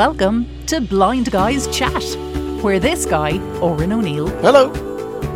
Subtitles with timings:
[0.00, 2.02] Welcome to Blind Guys Chat,
[2.62, 4.72] where this guy, Oren O'Neill, Hello.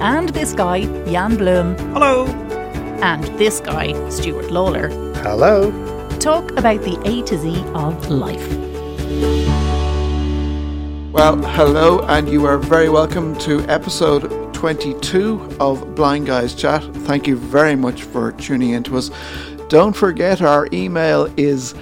[0.01, 2.25] and this guy, Jan Bloom, Hello.
[3.03, 5.71] and this guy, Stuart Lawler, Hello.
[6.19, 8.49] talk about the A to Z of life.
[11.13, 16.83] Well, hello, and you are very welcome to episode 22 of Blind Guys Chat.
[17.05, 19.11] Thank you very much for tuning in to us.
[19.69, 21.75] Don't forget our email is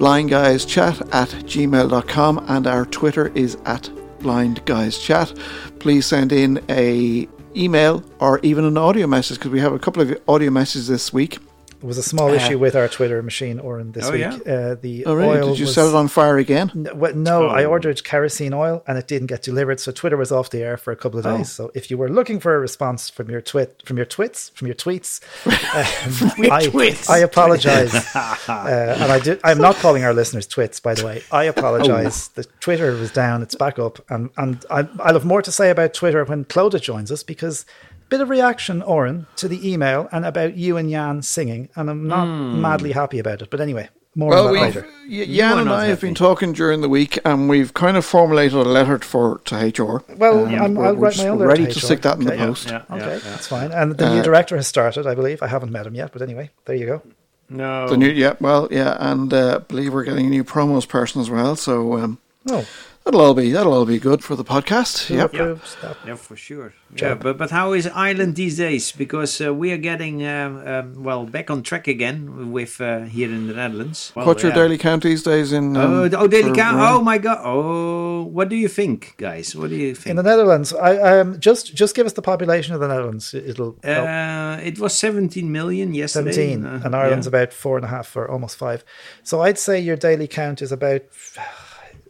[0.00, 3.82] blindguyschat at gmail.com and our Twitter is at
[4.20, 5.78] blindguyschat.
[5.78, 10.00] Please send in a email or even an audio message because we have a couple
[10.00, 11.38] of audio messages this week.
[11.80, 14.20] There was a small issue with our Twitter machine, Oren, this Oh, week.
[14.20, 14.52] yeah?
[14.54, 15.38] Uh, the Oh, really?
[15.38, 16.70] oil Did you was, set it on fire again?
[16.74, 17.70] N- well, no, I Oh.
[17.70, 20.92] ordered kerosene oil and it didn't get delivered, so Twitter was off the air for
[20.92, 21.38] a couple of Oh.
[21.38, 21.50] days.
[21.50, 24.66] So if you were looking for a response from your twit, from your twits, from
[24.66, 27.08] your tweets, um, I, twits.
[27.08, 29.40] I apologize, uh, and I did.
[29.42, 31.22] I'm not calling our listeners twits, by the way.
[31.32, 32.28] I apologize.
[32.36, 32.42] Oh.
[32.42, 35.70] The Twitter was down; it's back up, and and I, I'll have more to say
[35.70, 37.64] about Twitter when Clodagh joins us because.
[38.10, 42.06] Bit of reaction, Oren, to the email and about you and Jan singing, and I'm
[42.08, 43.50] not madly happy about it.
[43.50, 44.86] But anyway, more Well, on that we later.
[45.08, 48.04] y- Jan and not I have been talking during the week, and we've kind of
[48.04, 50.02] formulated a letter for to HR.
[50.16, 52.24] Well, Um, I'm, we're- I'll write my own letter ready to to stick that in
[52.24, 52.44] the Okay.
[52.44, 52.66] post.
[52.66, 53.30] Yeah, yeah, Okay, yeah.
[53.30, 53.70] that's fine.
[53.70, 55.40] And the new director has started, I believe.
[55.42, 57.02] I haven't met him yet, but anyway, there you go.
[57.48, 57.88] No.
[57.88, 61.30] The new, yeah, well, yeah, and uh, believe we're getting a new promos person as
[61.30, 61.54] well.
[61.56, 62.64] So um, Oh,
[63.04, 65.06] that'll all be that'll all be good for the podcast.
[65.06, 65.34] who Yep.
[65.34, 65.76] approves?
[66.06, 66.72] Yeah, for sure.
[66.96, 68.92] Yeah, but but how is Ireland these days?
[68.92, 73.28] Because uh, we are getting um, um, well back on track again with uh, here
[73.28, 74.12] in the Netherlands.
[74.14, 74.62] Well, What's your yeah.
[74.62, 75.76] daily count these days in?
[75.76, 76.78] Um, Oh, oh, daily count.
[76.80, 77.38] Oh my god.
[77.44, 79.54] Oh, what do you think, guys?
[79.54, 82.74] What do you think In the Netherlands, I um, just just give us the population
[82.74, 83.34] of the Netherlands.
[83.34, 84.08] It'll help.
[84.08, 86.32] uh, it was 17 million yesterday.
[86.32, 87.30] 17, uh, and Ireland's yeah.
[87.40, 88.84] about four and a half or almost five.
[89.22, 91.02] So I'd say your daily count is about.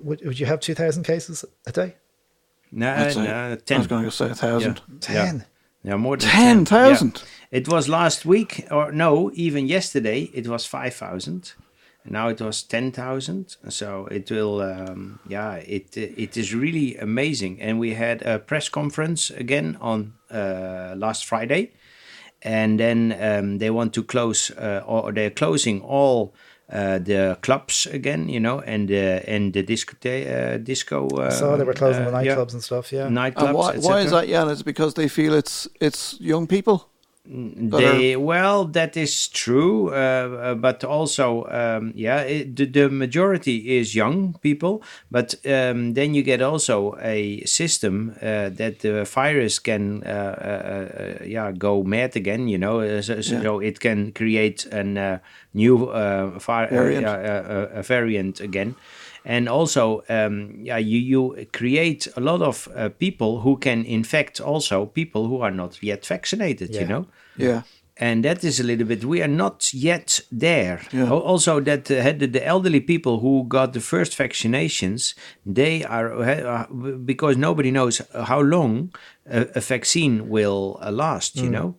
[0.00, 1.96] Would, would you have 2,000 cases a day?
[2.72, 3.84] No, I'd say- no, I was 10.
[3.84, 4.80] going to say a thousand.
[4.88, 4.98] Yeah.
[5.00, 5.44] 10.
[5.82, 7.16] Yeah, more than 10,000?
[7.16, 7.58] Yeah.
[7.58, 11.54] It was last week, or no, even yesterday, it was 5,000.
[12.04, 13.56] Now it was 10,000.
[13.68, 17.60] So it will, um, yeah, it it is really amazing.
[17.60, 21.72] And we had a press conference again on uh, last Friday.
[22.42, 26.34] And then um, they want to close, uh, or they're closing all.
[26.72, 31.08] Uh, the clubs again, you know, and uh, and the disco, uh, disco.
[31.08, 33.08] Uh, so they were closing the uh, yeah, nightclubs and stuff, yeah.
[33.08, 33.48] nightclubs.
[33.48, 34.48] And why, why is that, Jan?
[34.48, 36.88] Is it because they feel it's it's young people?
[37.26, 43.78] They well, that is true, uh, uh, but also, um, yeah, it, the, the majority
[43.78, 44.82] is young people.
[45.10, 51.20] But um, then you get also a system uh, that the virus can, uh, uh,
[51.20, 52.48] uh, yeah, go mad again.
[52.48, 53.68] You know, so, so Yeah.
[53.68, 55.18] it can create a uh,
[55.54, 57.06] new uh, Variant.
[57.06, 58.74] uh, uh, variant again.
[59.24, 64.40] And also, um, yeah, you, you create a lot of uh, people who can infect
[64.40, 66.74] also people who are not yet vaccinated.
[66.74, 67.62] You know, Yeah.
[67.96, 71.10] and that is a little bit we are not yet there Yeah.
[71.10, 75.14] Also that uh, had the, the elderly people who got the first vaccinations
[75.54, 76.66] they are uh,
[77.04, 78.90] because nobody knows how long
[79.26, 81.44] a, a vaccine will uh, last Hmm.
[81.44, 81.74] you know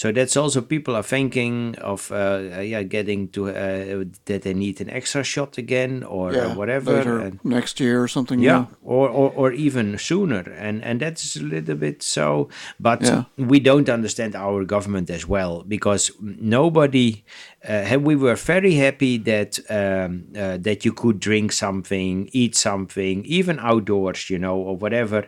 [0.00, 2.16] so that's also people are thinking of uh,
[2.58, 6.46] uh, yeah getting to uh, that they need an extra shot again or Yeah.
[6.52, 8.38] uh, whatever Later and, next year or something.
[8.42, 8.66] yeah, Yeah.
[8.96, 12.48] or, or or even sooner, and and that's a little bit so.
[12.78, 13.22] But Yeah.
[13.52, 16.12] we don't understand our government as well because
[16.58, 17.24] nobody.
[17.68, 23.24] Uh, we were very happy that um, uh, that you could drink something, eat something,
[23.38, 25.20] even outdoors, you know, or whatever.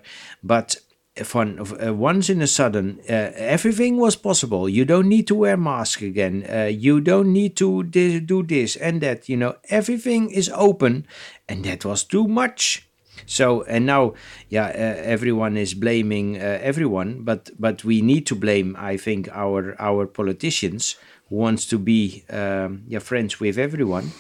[0.43, 0.77] But
[1.25, 4.69] from uh, once in a sudden, uh, everything was possible.
[4.69, 6.47] You don't need to wear mask again.
[6.49, 9.29] Uh, you don't need to do this and that.
[9.29, 11.07] You know, everything is open,
[11.49, 12.87] and that was too much.
[13.27, 14.15] So and now,
[14.49, 19.29] yeah, uh, everyone is blaming uh, everyone, but but we need to blame, I think,
[19.33, 20.97] our our politicians
[21.29, 24.13] who wants to be um, yeah friends with everyone,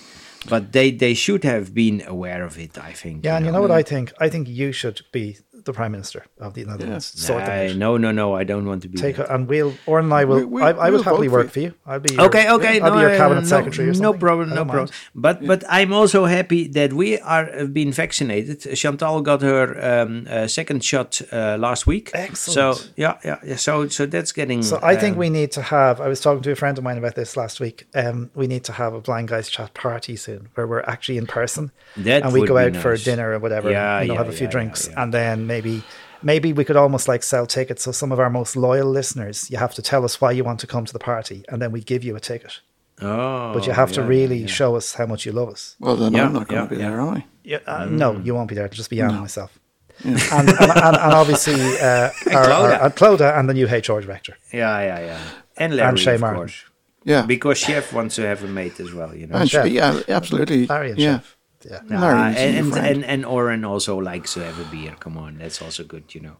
[0.49, 2.79] but they they should have been aware of it.
[2.79, 3.25] I think.
[3.25, 4.13] Yeah, and you know what I think?
[4.21, 7.07] I think you should be the prime minister of the Netherlands.
[7.07, 8.35] Sort Nah, no, no, no.
[8.35, 8.99] I don't want to be.
[8.99, 9.31] Take that.
[9.31, 10.39] and we'll Oren and I will.
[10.39, 11.51] We- we- I, I we'll would happily vote for work you.
[11.53, 11.75] for you.
[11.87, 13.89] I'll be your, Okay, okay, I'll no, be your uh, cabinet no, secretary.
[13.91, 14.89] Or no problem, no don't problem.
[14.89, 14.93] mind.
[15.15, 18.77] But but I'm also happy that we are have been vaccinated.
[18.77, 19.65] Chantal got her
[20.03, 22.11] um, uh, second shot uh, last week.
[22.15, 22.77] Excellent.
[22.79, 23.57] So yeah, yeah, yeah.
[23.57, 24.63] So so that's getting.
[24.63, 26.01] So I think um, we need to have.
[26.01, 27.87] I was talking to a friend of mine about this last week.
[27.95, 31.27] Um, we need to have a blind guys chat party soon, where we're actually in
[31.27, 33.71] person, That and we go be out for dinner or whatever.
[33.71, 35.03] Yeah, you know, yeah, have a few yeah, drinks, yeah, yeah.
[35.03, 35.83] and then maybe,
[36.23, 37.83] maybe we could almost like sell tickets.
[37.85, 40.61] So some of our most loyal listeners, you have to tell us why you want
[40.61, 42.61] to come to the party, and then we give you a ticket.
[43.03, 44.59] Oh, but you have to really yeah, yeah.
[44.61, 45.63] show us how much you love us.
[45.81, 46.89] Well, then Yeah, I'm not going yeah, to be yeah.
[46.91, 47.25] there, am I?
[47.45, 47.91] Yeah, uh, Mm.
[48.03, 48.67] No, you won't be there.
[48.67, 49.53] It'll just be Jan and myself.
[50.05, 52.51] And, and, and, and obviously uh, our, Clodagh.
[52.51, 54.35] our, our Clodagh and the new HR director.
[54.53, 55.21] Yeah, yeah, yeah.
[55.57, 56.41] And Larry, Shay of Martin.
[56.41, 56.65] course.
[57.05, 57.25] Yeah.
[57.27, 59.37] Because Chef wants to have a mate as well, you know.
[59.37, 59.67] And Chef.
[59.69, 60.67] yeah, absolutely.
[60.67, 61.17] Larry and yeah.
[61.21, 61.37] Chef.
[61.65, 61.81] Yeah.
[61.89, 64.97] Nah, and, and, and Oren also likes to have a beer.
[64.99, 66.37] Come on, that's also good, you know.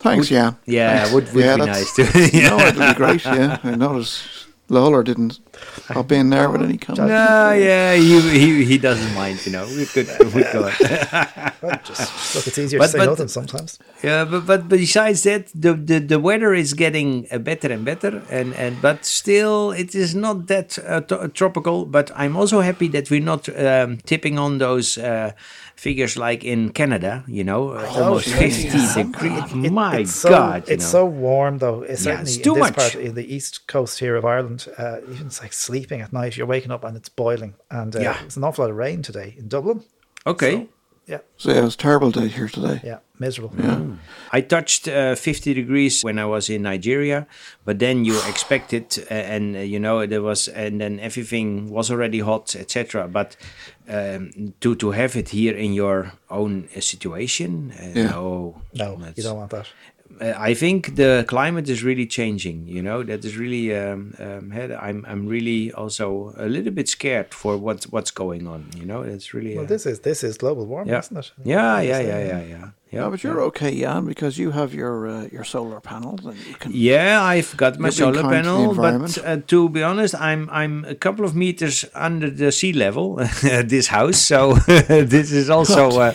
[0.00, 0.56] Thanks, Jan.
[0.66, 2.02] Yeah, would, would Yeah, be nice to.
[2.32, 2.48] yeah.
[2.50, 3.24] No, it'll be great.
[3.24, 5.38] Yeah, I noticed Lawler didn't
[5.88, 7.08] hop in there with any comment.
[7.08, 9.64] No, yeah, he, he he doesn't mind, you know.
[9.66, 10.72] We could we could.
[11.62, 13.78] Well, just look, it's easier But- to say but- nothing sometimes.
[14.02, 18.22] Yeah, but, but besides that, the, the, the weather is getting uh, better and better,
[18.30, 21.86] and, and but still it is not that uh, t- tropical.
[21.86, 25.32] But I'm also happy that we're not um, tipping on those uh,
[25.76, 27.24] figures like in Canada.
[27.26, 28.94] You know, uh, almost yeah, 50 yeah.
[28.94, 29.64] degrees.
[29.64, 30.98] It- My it's so, God, you it's know.
[31.00, 31.82] so warm though.
[31.82, 32.76] It's Yeah, certainly it's too in this much.
[32.76, 34.55] part in the east coast here of Ireland.
[34.78, 36.36] Uh, even it's like sleeping at night.
[36.36, 37.54] You're waking up and it's boiling.
[37.70, 38.24] And uh, Yeah.
[38.24, 39.82] it's an awful lot of rain today in Dublin.
[40.26, 40.66] okay.
[41.08, 42.80] Yeah, So yeah, it was a terrible day here today.
[42.84, 43.52] yeah, miserable.
[43.56, 43.80] Yeah.
[44.32, 47.26] I touched uh, 50 degrees when I was in Nigeria,
[47.64, 51.70] but then you expect it, uh, and uh, you know there was, and then everything
[51.70, 53.06] was already hot, etc.
[53.06, 53.36] But
[53.88, 54.30] um,
[54.60, 58.10] to to have it here in your own uh, situation, uh, Yeah.
[58.10, 59.66] no, No, you that's- don't want that.
[60.20, 62.66] Uh, I think the climate is really changing.
[62.66, 63.76] You know that is really.
[63.76, 68.70] Um, um, I'm I'm really also a little bit scared for what's what's going on.
[68.76, 69.54] You know, it's really.
[69.56, 71.00] Well, uh, this is this is global warming, yeah.
[71.00, 71.32] isn't it?
[71.44, 73.08] yeah, yeah, It's, yeah, uh, yeah, yeah, yeah.
[73.08, 76.70] But you're okay, Jan, because you have your uh, your solar panels and you can.
[76.72, 80.84] Yeah, I've got my solar kind to panel, but uh, to be honest, I'm I'm
[80.84, 83.20] a couple of meters under the sea level.
[83.42, 84.54] at this house, so
[84.88, 86.14] this is also uh,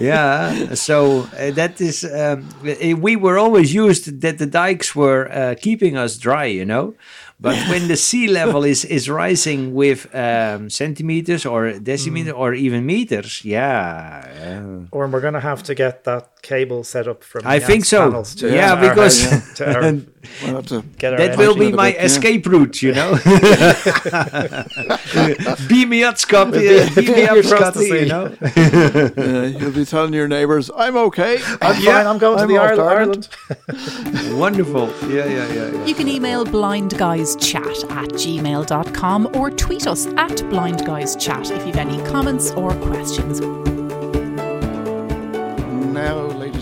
[0.00, 0.74] yeah.
[0.74, 5.96] So uh, that is um, we were always used that the dikes were uh, keeping
[5.96, 6.94] us dry, you know.
[7.40, 12.84] But when the sea level is is rising with um, centimeters or decimeters or even
[12.84, 14.84] meters, yeah.
[14.92, 17.46] Or we're going to have to get that cable set up from.
[17.46, 18.06] I think so.
[18.08, 19.82] panels to Yeah, our because- house, to our,
[20.44, 20.82] We'll to.
[20.98, 22.04] That will be my bit, yeah.
[22.04, 23.18] escape route, you know.
[25.68, 26.58] beam me up, Scotty.
[26.60, 27.86] Beam- Beam me up, Scotty.
[27.86, 32.06] You know, uh, you'll be telling your neighbours, "I'm okay." I'm Yeah, fine.
[32.06, 33.28] I'm going to I'm the off Ireland.
[33.68, 34.38] Ireland.
[34.38, 34.88] Wonderful.
[35.08, 35.70] Yeah, yeah, yeah.
[35.72, 35.84] yeah.
[35.86, 42.50] You can email blindguyschat at gmail.com or tweet us at blindguyschat if you've any comments
[42.52, 43.40] or questions.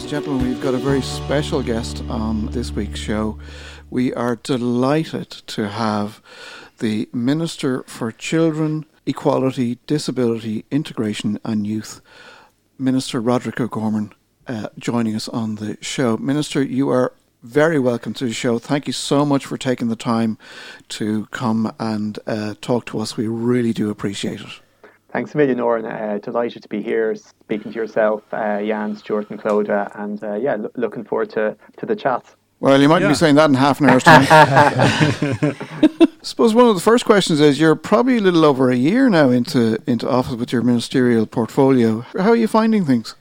[0.08, 3.38] And gentlemen, we've got a very special guest on this week's show.
[3.90, 6.22] We are delighted to have
[6.78, 12.00] the Minister for Children, Equality, Disability, Integration and Youth,
[12.78, 14.14] Minister Roderic O'Gorman,
[14.46, 16.16] uh, joining us on the show.
[16.16, 17.12] Minister, you are
[17.42, 18.58] very welcome to the show.
[18.58, 20.38] Thank you so much for taking the time
[20.88, 23.18] to come and uh, talk to us.
[23.18, 24.67] We really do appreciate it.
[25.12, 25.86] Thanks a million, Oren.
[25.86, 30.34] Uh, delighted to be here speaking to yourself, uh, Jan, Stuart, and Clodagh, and uh,
[30.34, 32.24] yeah, lo- looking forward to, to the chat.
[32.60, 33.08] Well, you might Yeah.
[33.08, 34.26] be saying that in half an hour's time.
[34.28, 35.54] I
[36.22, 39.30] suppose one of the first questions is you're probably a little over a year now
[39.30, 42.00] into into office with your ministerial portfolio.
[42.18, 43.14] How are you finding things?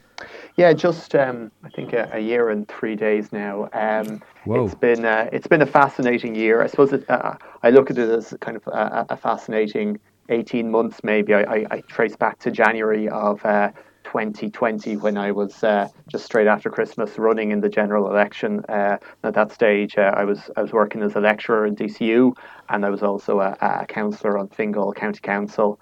[0.57, 3.69] Yeah, just um, I think a, a year and three days now.
[3.73, 6.63] Um, It's been uh, it's been a fascinating year.
[6.63, 10.71] I suppose it, uh, I look at it as kind of a, a fascinating eighteen
[10.71, 11.01] months.
[11.03, 13.71] Maybe I, I, I trace back to January of uh,
[14.07, 18.63] 2020 when I was uh, just straight after Christmas running in the general election.
[18.69, 22.33] Uh, at that stage, uh, I was I was working as a lecturer in DCU,
[22.69, 25.79] and I was also a, a councillor on Fingal County Council.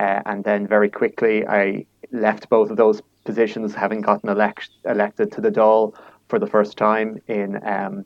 [0.00, 5.30] Uh, and then very quickly, I left both of those positions, having gotten elect- elected
[5.32, 5.94] to the Dáil
[6.28, 8.04] for the first time in um,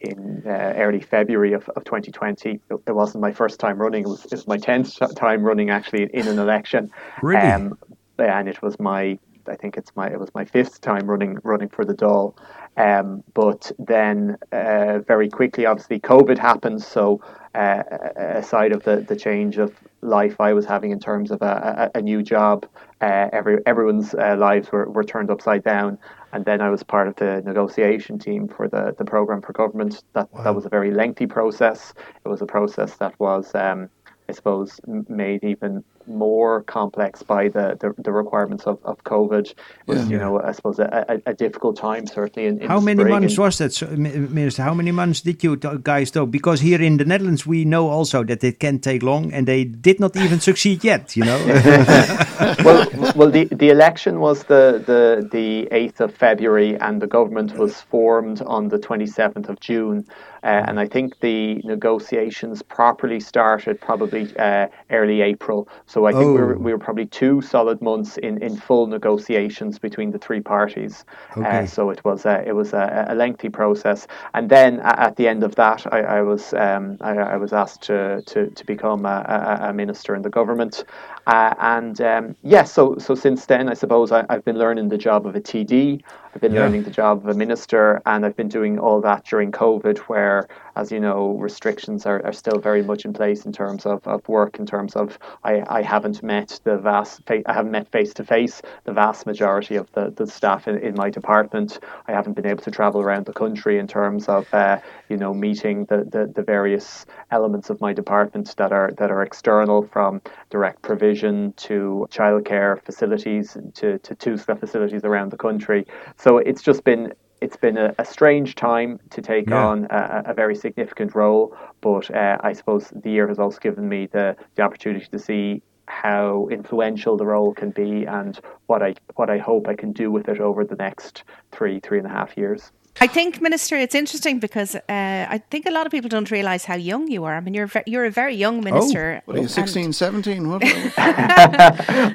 [0.00, 2.60] in uh, early February of, of 2020.
[2.70, 6.04] It, wasn't my first time running; it was, it was my tenth time running actually
[6.12, 6.90] in an election.
[7.22, 7.40] Really?
[7.40, 7.78] Um,
[8.18, 11.68] and it was my I think it's my it was my fifth time running running
[11.68, 12.36] for the Dáil.
[12.76, 16.82] Um, but then uh, very quickly, obviously, COVID happened.
[16.82, 17.22] So
[17.54, 17.82] uh,
[18.16, 19.72] aside of the, the change of
[20.06, 22.66] life I was having in terms of a, a, a new job,
[23.00, 25.98] uh, every everyone's uh, lives were, were turned upside down.
[26.32, 30.02] And then I was part of the negotiation team for the, the program for government.
[30.14, 31.92] That that was a very lengthy process.
[32.24, 33.88] It was a process that was, um,
[34.28, 39.46] I suppose, made even more complex by the, the, the requirements of, of COVID.
[39.50, 40.08] It was, Yeah.
[40.10, 42.48] you know, I suppose a, a, a difficult time certainly.
[42.48, 44.62] In, in How many months and- was that, Minister?
[44.62, 46.26] How many months did you guys do?
[46.26, 49.64] Because here in the Netherlands, we know also that it can take long, and they
[49.64, 51.16] did not even succeed yet.
[51.16, 51.38] You know,
[52.64, 52.86] well,
[53.16, 57.80] well, the, the election was the, the, the 8th of February and the government was
[57.80, 60.04] formed on the 27th of June.
[60.42, 65.68] Uh, and I think the negotiations properly started probably uh, early April.
[65.86, 66.58] So I think we, were, Oh.
[66.58, 71.04] we were probably two solid months in, in full negotiations between the three parties.
[71.36, 71.60] Okay.
[71.60, 74.06] Uh, so it was a, it was a, a lengthy process.
[74.34, 77.82] And then at the end of that, I, I was um, I, I was asked
[77.84, 80.84] to, to, to become a, a, a minister in the government.
[81.26, 84.98] Uh, and um, yes, so so since then, I suppose I, I've been learning the
[84.98, 86.02] job of a TD.
[86.34, 86.60] I've been Yeah.
[86.60, 90.48] learning the job of a minister, and I've been doing all that during COVID, where,
[90.76, 94.28] as you know, restrictions are, are still very much in place in terms of, of
[94.28, 94.58] work.
[94.58, 98.24] In terms of, I, I haven't met the vast, fa- I haven't met face to
[98.24, 101.80] face the vast majority of the, the staff in, in my department.
[102.08, 105.34] I haven't been able to travel around the country in terms of, uh, you know,
[105.34, 110.20] meeting the, the, the various elements of my department that are that are external, from
[110.50, 115.86] direct provision to childcare facilities to to TUSLA facilities around the country.
[116.16, 119.66] So it's just been it's been a, a strange time to take Yeah.
[119.66, 123.88] on a, a very significant role, but uh, I suppose the year has also given
[123.88, 128.94] me the, the opportunity to see how influential the role can be and what I
[129.16, 132.10] what I hope I can do with it over the next three three and a
[132.10, 132.72] half years.
[133.00, 136.64] I think, Minister, it's interesting because uh, I think a lot of people don't realise
[136.64, 137.36] how young you are.
[137.36, 139.22] I mean, you're ve- you're a very young minister.
[139.26, 140.48] What are you, 16, 17?
[140.48, 140.62] What?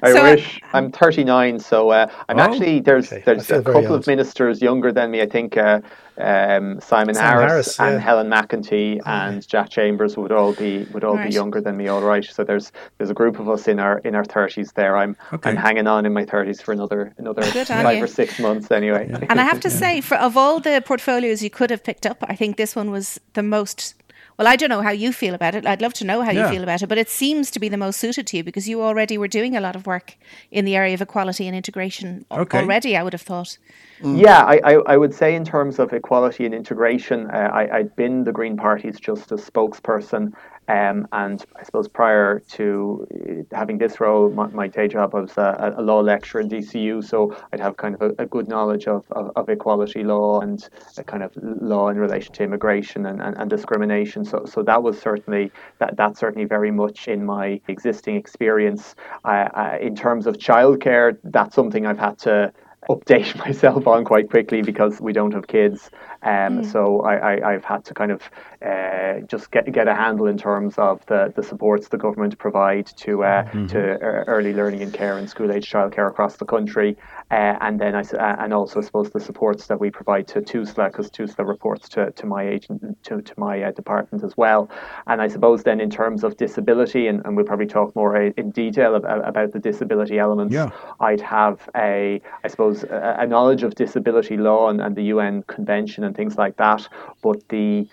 [0.04, 0.62] I So, wish.
[0.74, 3.24] I'm 39, so uh, I'm Oh, actually there's okay.
[3.26, 4.02] There's a couple old.
[4.02, 5.22] of ministers younger than me.
[5.22, 5.82] I think uh,
[6.22, 8.00] um, Simon, Simon Harris, Harris, and yeah.
[8.00, 11.28] Helen McEntee and Jack Chambers would all be would all Right.
[11.30, 11.88] be younger than me.
[11.88, 14.96] All right, so there's there's a group of us in our in our 30s there.
[14.98, 15.50] I'm Okay.
[15.50, 19.10] I'm hanging on in my 30s for another another Good five or six months anyway.
[19.30, 22.18] And I have to say, for of all the portfolios you could have picked up,
[22.28, 23.96] I think this one was the most.
[24.42, 25.68] Well, I don't know how you feel about it.
[25.68, 26.46] I'd love to know how Yeah.
[26.46, 28.68] you feel about it, but it seems to be the most suited to you because
[28.68, 30.16] you already were doing a lot of work
[30.50, 32.58] in the area of equality and integration Okay.
[32.58, 32.98] already.
[32.98, 33.60] I would have thought.
[34.04, 37.96] Yeah, I, I, I would say in terms of equality and integration, uh, I, I'd
[37.96, 40.34] been the Green Party's Justice spokesperson.
[40.68, 43.08] Um, and I suppose prior to
[43.52, 46.50] uh, having this role, my, my day job, I was a, a law lecturer in
[46.50, 50.40] DCU, so I'd have kind of a, a good knowledge of, of, of equality law
[50.40, 50.70] and
[51.08, 54.24] kind of law in relation to immigration and, and, and discrimination.
[54.24, 58.96] So, so that was certainly that that's certainly very much in my existing experience.
[59.26, 62.54] Uh, uh, in terms of childcare, that's something I've had to
[62.90, 65.90] update myself on quite quickly because we don't have kids.
[66.24, 68.22] Um, So I, I, I've had to kind of
[68.66, 72.86] uh, just get get a handle in terms of the, the supports the government provide
[72.98, 76.96] to uh, to uh, early learning and care and school age childcare across the country,
[77.32, 80.28] uh, and then I s- uh, and also I suppose the supports that we provide
[80.34, 84.36] to TUSLA because TUSLA reports to, to my agent to, to my uh, department as
[84.38, 84.70] well.
[85.08, 88.30] And I suppose then in terms of disability, and, and we'll probably talk more uh,
[88.38, 90.54] in detail about, about the disability elements.
[90.54, 90.70] Yeah.
[91.00, 95.44] I'd have a, I suppose, a, a knowledge of disability law and, and the UN
[95.44, 96.82] Convention and things like that,
[97.22, 97.88] but the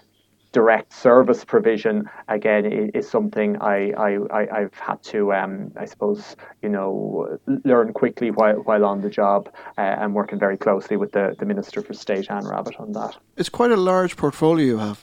[0.53, 5.85] direct service provision again i- is something I, I, I I've had to um, I
[5.85, 9.41] suppose you know learn quickly while while on the job
[9.77, 13.15] uh, and working very closely with the, the Minister for State Anne Rabbitte on that.
[13.37, 14.99] it's quite a large portfolio you have.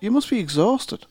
[0.00, 1.06] You must be exhausted.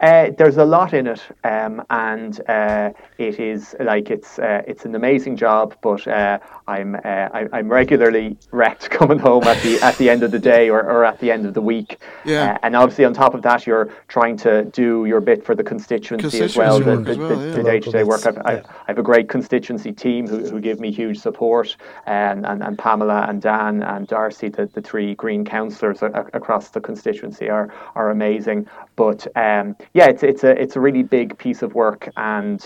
[0.00, 4.84] Uh, there's a lot in it, um, and uh, it is like it's uh, it's
[4.84, 5.74] an amazing job.
[5.82, 6.38] But uh,
[6.68, 10.38] I'm uh, I, I'm regularly wrecked coming home at the at the end of the
[10.38, 11.98] day or, or at the end of the week.
[12.24, 12.52] Yeah.
[12.52, 15.64] Uh, and obviously on top of that, you're trying to do your bit for the
[15.64, 16.78] constituency, as well.
[16.78, 17.54] The, the, as well, yeah.
[17.54, 18.24] the day-to-day work.
[18.24, 21.76] I've, I've, I have a great constituency team who, who give me huge support,
[22.06, 26.80] and, and, and Pamela and Dan and Darcy, the, the three Green councillors across the
[26.80, 28.68] constituency, are are amazing.
[28.98, 32.60] But um, yeah, it's it's a it's a really big piece of work, and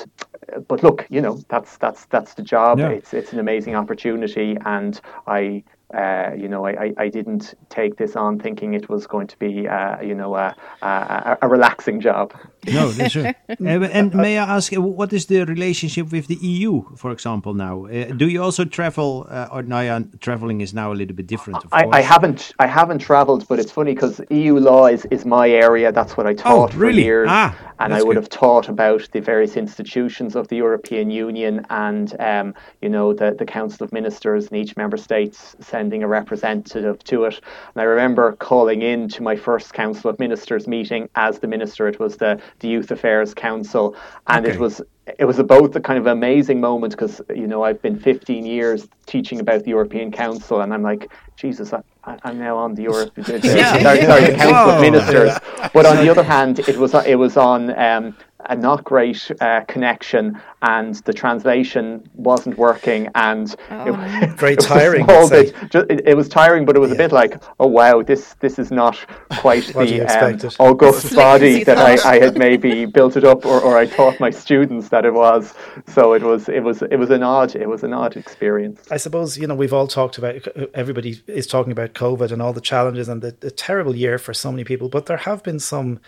[0.67, 2.79] but look, you know that's that's that's the job.
[2.79, 2.89] Yeah.
[2.89, 5.63] It's it's an amazing opportunity, and I.
[5.93, 9.69] Uh, you know, I, I, didn't take this on thinking it was going to be,
[9.69, 12.33] uh, you know, a, a, a relaxing job.
[12.67, 13.37] No, that's right.
[13.63, 17.55] Uh, and may I ask, uh, what is the relationship with the EU, for example,
[17.55, 17.87] now?
[17.87, 21.27] Uh, do you also travel, uh, or now uh, traveling is now a little bit
[21.27, 21.87] different, of I.
[21.93, 25.93] I haven't I haven't travelled, but it's funny because EU law is, is my area.
[25.93, 27.03] That's what I taught Oh, really?
[27.03, 28.23] for years, Ah, and I would good.
[28.23, 33.35] have taught about the various institutions of the European Union and um, you know the
[33.39, 37.41] the Council of Ministers in each member states sending a representative to it.
[37.75, 41.89] And I remember calling in to my first Council of Ministers meeting as the minister.
[41.89, 43.97] It was the, the Youth Affairs Council,
[44.29, 44.55] and okay.
[44.55, 44.81] it was
[45.19, 48.87] it was about the kind of amazing moment because you know I've been 15 years
[49.07, 51.83] teaching about the European Council, and I'm like, Jesus, I,
[52.23, 53.83] am now on the Europe, the, the, yeah.
[53.83, 54.77] sorry, sorry, the Council Whoa.
[54.77, 55.33] of Ministers.
[55.75, 59.61] But on the other hand, it was it was on um, a not great uh,
[59.63, 63.85] connection and the translation wasn't working and oh.
[64.23, 66.97] it, very tiring bit, just, it, it, was tiring but it was yeah.
[66.97, 68.99] a bit like oh wow this this is not
[69.39, 73.77] quite the um, august body that I, I, had maybe built it up or, or
[73.77, 75.55] I taught my students that it was.
[75.87, 78.81] So it was it was it was an odd it was an odd experience.
[78.91, 82.53] I suppose you know we've all talked about everybody is talking about COVID and all
[82.53, 85.59] the challenges and the, the terrible year for so many people but there have been
[85.59, 86.01] some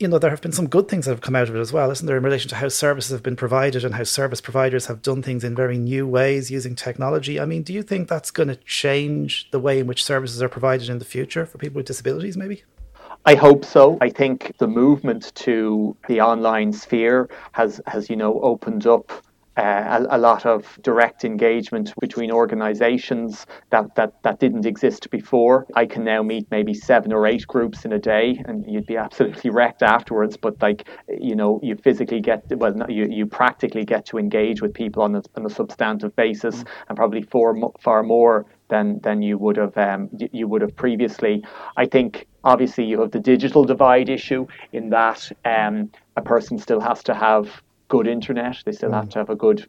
[0.00, 1.74] you know, there have been some good things that have come out of it as
[1.74, 4.86] well, isn't there, in relation to how services have been provided and how service providers
[4.86, 7.38] have done things in very new ways using technology?
[7.38, 10.48] I mean, do you think that's going to change the way in which services are
[10.48, 12.64] provided in the future for people with disabilities, maybe?
[13.26, 13.98] I hope so.
[14.00, 19.12] I think the movement to the online sphere has, has you know, opened up
[19.56, 25.66] uh, a, a, lot of direct engagement between organizations that, that, that didn't exist before.
[25.74, 28.96] I can now meet maybe seven or eight groups in a day and you'd be
[28.96, 30.36] absolutely wrecked afterwards.
[30.36, 34.72] But like, you know, you physically get, well, you, you practically get to engage with
[34.72, 36.66] people on a, on a substantive basis mm.
[36.88, 41.44] and probably far, far more than, than you would have um, you would have previously.
[41.76, 46.80] I think obviously you have the digital divide issue in that um, a person still
[46.80, 48.56] has to have good internet.
[48.64, 49.10] They still have mm.
[49.10, 49.66] to have a good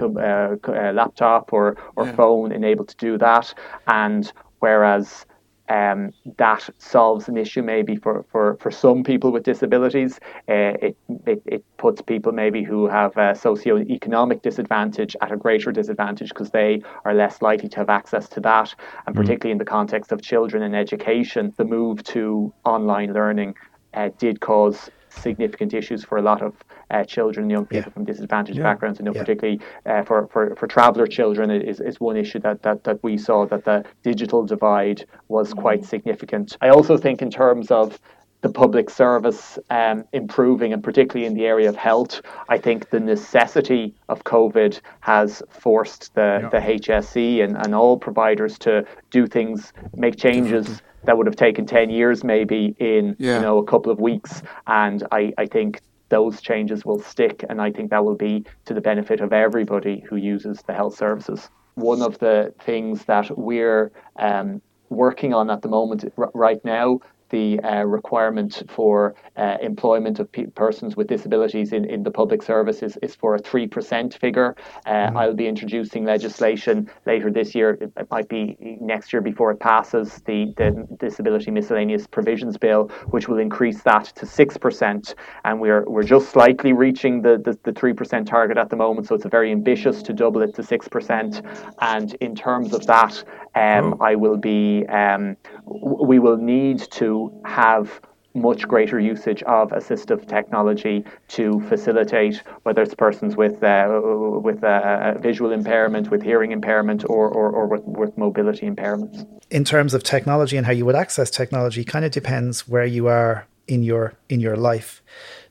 [0.00, 2.16] uh, uh, laptop or, or yeah.
[2.16, 3.52] phone enabled to do that.
[3.86, 5.26] And whereas
[5.68, 10.20] um, that solves an issue maybe for, for, for some people with disabilities.
[10.48, 15.72] Uh, it, it, it puts people maybe who have a socio-economic disadvantage at a greater
[15.72, 18.74] disadvantage because they are less likely to have access to that.
[19.06, 19.20] And mm.
[19.20, 23.54] particularly in the context of children and education, the move to online learning
[23.94, 24.90] uh, did cause
[25.20, 26.54] significant issues for a lot of
[26.90, 27.94] uh, children, young people yeah.
[27.94, 28.64] from disadvantaged yeah.
[28.64, 28.98] backgrounds.
[28.98, 29.20] You know, yeah.
[29.20, 33.16] particularly uh, for, for, for traveller children is, is one issue that, that, that we
[33.16, 35.60] saw that the digital divide was mm-hmm.
[35.60, 36.56] quite significant.
[36.60, 37.98] I also think in terms of
[38.44, 43.00] the public service um, improving, and particularly in the area of health, I think the
[43.00, 46.48] necessity of COVID has forced the, yeah.
[46.50, 51.66] the HSE and, and all providers to do things, make changes that would have taken
[51.66, 53.36] 10 years maybe in yeah.
[53.36, 57.60] you know a couple of weeks and I, I think those changes will stick and
[57.60, 61.48] I think that will be to the benefit of everybody who uses the health services.
[61.74, 67.00] One of the things that we're um, working on at the moment r- right now
[67.34, 72.40] the uh, requirement for uh, employment of pe- persons with disabilities in, in the public
[72.44, 74.54] service is, is for a 3% figure.
[74.86, 75.16] Uh, mm-hmm.
[75.16, 77.70] I'll be introducing legislation later this year.
[77.80, 83.26] It might be next year before it passes the, the Disability Miscellaneous Provisions Bill, which
[83.26, 85.14] will increase that to 6%.
[85.44, 89.08] And we're, we're just slightly reaching the, the, the 3% target at the moment.
[89.08, 91.74] So it's very ambitious to double it to 6%.
[91.80, 93.96] And in terms of that, um.
[94.00, 95.36] I will be, um,
[95.66, 98.00] we will need to have
[98.34, 105.14] much greater usage of assistive technology to facilitate whether it's persons with uh, with uh,
[105.18, 109.26] visual impairment, with hearing impairment, or, or, or with, with mobility impairments.
[109.50, 113.06] In terms of technology and how you would access technology, kind of depends where you
[113.06, 115.00] are in your in your life.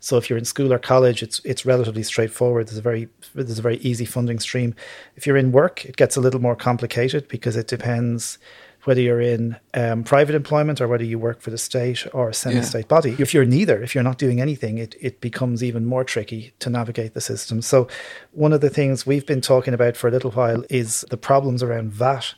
[0.03, 2.67] So if you're in school or college, it's it's relatively straightforward.
[2.67, 4.75] There's a very there's a very easy funding stream.
[5.15, 8.37] If you're in work, it gets a little more complicated because it depends
[8.83, 12.33] whether you're in um, private employment or whether you work for the state or a
[12.33, 12.95] semi-state yeah.
[12.95, 13.15] body.
[13.17, 16.69] If you're neither, if you're not doing anything, it, it becomes even more tricky to
[16.69, 17.61] navigate the system.
[17.61, 17.87] So
[18.31, 21.63] one of the things we've been talking about for a little while is the problems
[21.63, 22.35] around VAT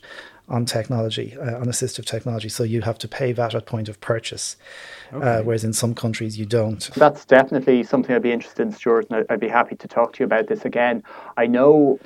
[0.48, 2.48] on technology, uh, on assistive technology.
[2.48, 4.56] So you have to pay VAT at point of purchase,
[5.12, 5.38] okay.
[5.38, 6.90] uh, whereas in some countries you don't.
[6.94, 10.20] That's definitely something I'd be interested in, Stuart, and I'd be happy to talk to
[10.20, 11.02] you about this again.
[11.36, 11.98] I know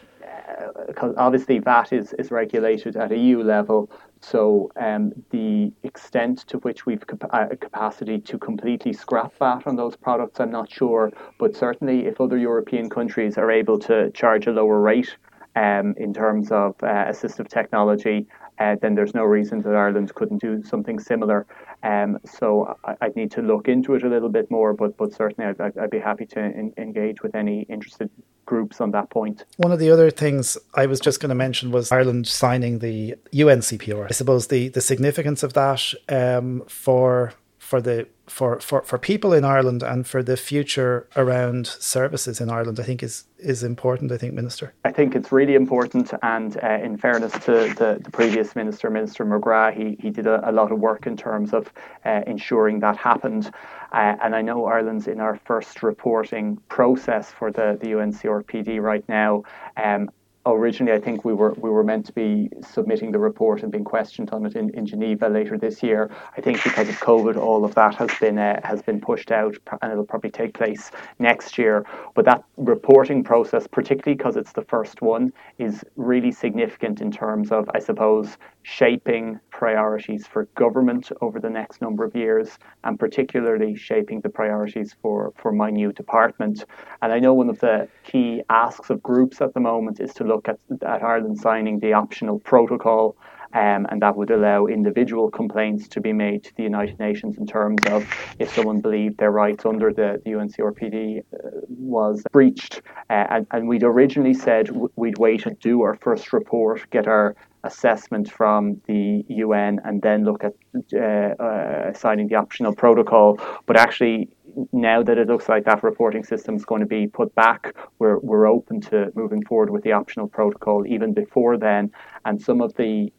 [0.87, 6.59] because uh, obviously VAT is, is regulated at EU level, so um, the extent to
[6.59, 11.11] which we've cap- uh, capacity to completely scrap VAT on those products, I'm not sure.
[11.39, 15.17] But certainly, if other European countries are able to charge a lower rate
[15.57, 18.27] um, in terms of uh, assistive technology,
[18.59, 21.47] uh, then there's no reason that Ireland couldn't do something similar.
[21.83, 25.13] Um, so I, would need to look into it a little bit more, but but
[25.13, 28.11] certainly I'd, I'd be happy to in, engage with any interested
[28.45, 29.45] groups on that point.
[29.57, 33.15] One of the other things I was just going to mention was Ireland signing the
[33.33, 34.07] UNCPR.
[34.11, 37.33] I suppose the the significance of that um, for
[37.71, 42.49] for the for, for, for people in Ireland and for the future around services in
[42.51, 44.11] Ireland, I think is is important.
[44.11, 44.73] I think, Minister.
[44.85, 49.25] I think it's really important, and uh, in fairness to the, the previous minister, Minister
[49.25, 51.73] McGrath, he he did a, a lot of work in terms of
[52.05, 53.45] uh, ensuring that happened.
[53.93, 59.07] Uh, and I know Ireland's in our first reporting process for the the UNCRPD right
[59.09, 59.45] now.
[59.77, 60.11] Um,
[60.47, 63.85] originally, I think we were we were meant to be submitting the report and being
[63.85, 66.11] questioned on it in, in Geneva later this year.
[66.37, 69.57] I think because of COVID, all of that has been uh, has been pushed out,
[69.83, 71.85] and it'll probably take place next year.
[72.15, 77.53] But that reporting process, particularly because it's the first one, is really significant in terms
[77.53, 83.75] of, I suppose, shaping priorities for government over the next number of years, and particularly
[83.77, 86.65] shaping the priorities for for my new department.
[87.03, 90.25] And I know one of the key asks of groups at the moment is to
[90.25, 93.17] look at, at Ireland signing the optional protocol,
[93.53, 97.47] um, and that would allow individual complaints to be made to the United Nations in
[97.47, 98.07] terms of
[98.39, 102.83] if someone believed their rights under the, the UNCRPD uh, was breached.
[103.09, 107.35] Uh, and, and we'd originally said we'd wait and do our first report, get our
[107.65, 110.55] assessment from the UN, and then look at
[110.95, 113.39] uh, uh, signing the optional protocol.
[113.67, 114.31] But actually,
[114.73, 118.19] now that it looks like that reporting system is going to be put back, we're,
[118.19, 121.93] we're open to moving forward with the optional protocol even before then.
[122.25, 123.13] And some of the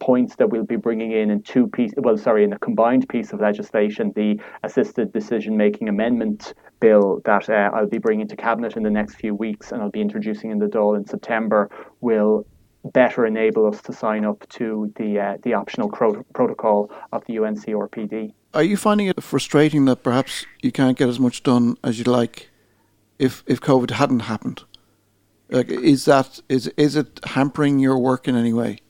[0.00, 3.32] points that we'll be bringing in in two piece well sorry in a combined piece
[3.32, 8.76] of legislation the assisted decision making amendment bill that uh, I'll be bringing to cabinet
[8.76, 11.68] in the next few weeks and I'll be introducing in the Dáil in September
[12.00, 12.46] will
[12.84, 17.36] better enable us to sign up to the uh, the optional cro- protocol of the
[17.36, 18.32] UNCRPD.
[18.54, 22.06] Are you finding it frustrating that perhaps you can't get as much done as you'd
[22.06, 22.50] like
[23.18, 24.62] if if COVID hadn't happened?
[25.50, 28.80] Like, is that is is it hampering your work in any way?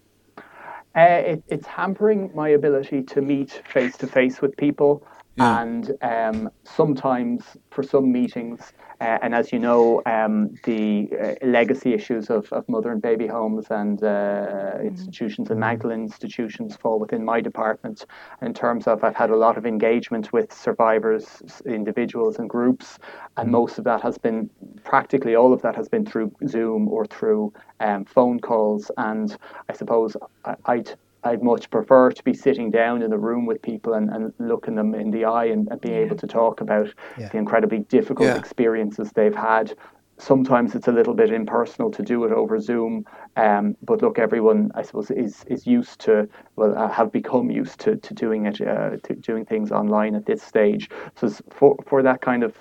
[0.96, 5.06] Uh, it, it's hampering my ability to meet face to face with people,
[5.38, 5.62] yeah.
[5.62, 11.94] and um, sometimes for some meetings, uh, and as you know, um, the uh, legacy
[11.94, 14.86] issues of, of mother and baby homes and uh, mm-hmm.
[14.88, 18.06] institutions and Magdalene institutions fall within my department.
[18.42, 22.98] In terms of, I've had a lot of engagement with survivors, individuals, and groups,
[23.36, 23.52] and mm-hmm.
[23.52, 24.50] most of that has been
[24.82, 28.90] practically all of that has been through Zoom or through um, phone calls.
[28.96, 29.36] And
[29.68, 33.60] I suppose I, I'd I'd much prefer to be sitting down in a room with
[33.62, 36.02] people and, and looking them in the eye and, and being yeah.
[36.02, 37.28] able to talk about yeah.
[37.28, 38.36] the incredibly difficult yeah.
[38.36, 39.74] experiences they've had.
[40.18, 43.04] Sometimes it's a little bit impersonal to do it over Zoom,
[43.36, 47.78] um, but look, everyone I suppose is is used to well uh, have become used
[47.80, 50.90] to, to doing it uh, to doing things online at this stage.
[51.14, 52.52] So for for that kind of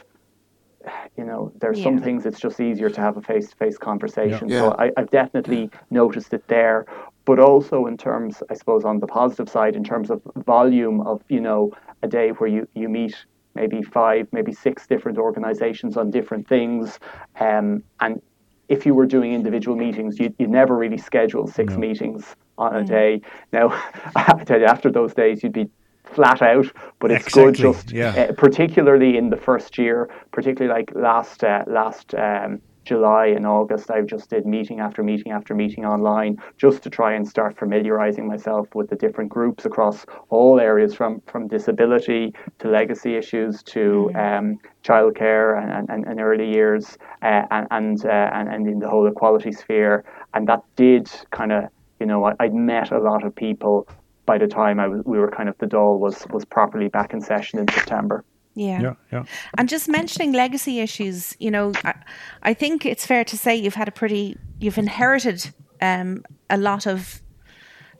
[1.17, 1.83] you know, there's yeah.
[1.85, 4.49] some things it's just easier to have a face to face conversation.
[4.49, 4.59] Yeah.
[4.59, 6.85] So I, have definitely noticed it there
[7.27, 11.21] but also in terms, I suppose, on the positive side, in terms of volume of,
[11.27, 13.15] you know, a day where you, you meet
[13.53, 16.99] maybe five, maybe six different organizations on different things.
[17.41, 18.21] Um, and
[18.69, 21.79] if you were doing individual meetings, you'd, you'd never really schedule six no.
[21.79, 22.87] meetings on a mm.
[22.87, 23.21] day.
[23.51, 23.71] Now,
[24.15, 25.69] I have to tell you, after those days, you'd be
[26.05, 27.43] flat out, but it's exactly.
[27.43, 28.11] good just, yeah.
[28.11, 33.91] uh, particularly in the first year, particularly like last, uh, last, um, July and August,
[33.91, 38.25] I just did meeting after meeting after meeting online just to try and start familiarizing
[38.27, 44.09] myself with the different groups across all areas from, from disability to legacy issues to
[44.13, 44.17] mm-hmm.
[44.17, 48.89] um, childcare and, and, and early years uh, and, and, uh, and, and in the
[48.89, 50.05] whole equality sphere.
[50.33, 51.65] And that did kind of,
[51.99, 53.87] you know, I, I'd met a lot of people
[54.25, 57.13] by the time I was, we were kind of the Dáil was was properly back
[57.13, 58.23] in session in September.
[58.57, 58.81] Yeah.
[58.81, 59.23] yeah, yeah.
[59.57, 61.93] And just mentioning legacy issues, you know, I,
[62.41, 66.87] I think it's fair to say you've had a pretty, you've inherited um, a lot
[66.87, 67.21] of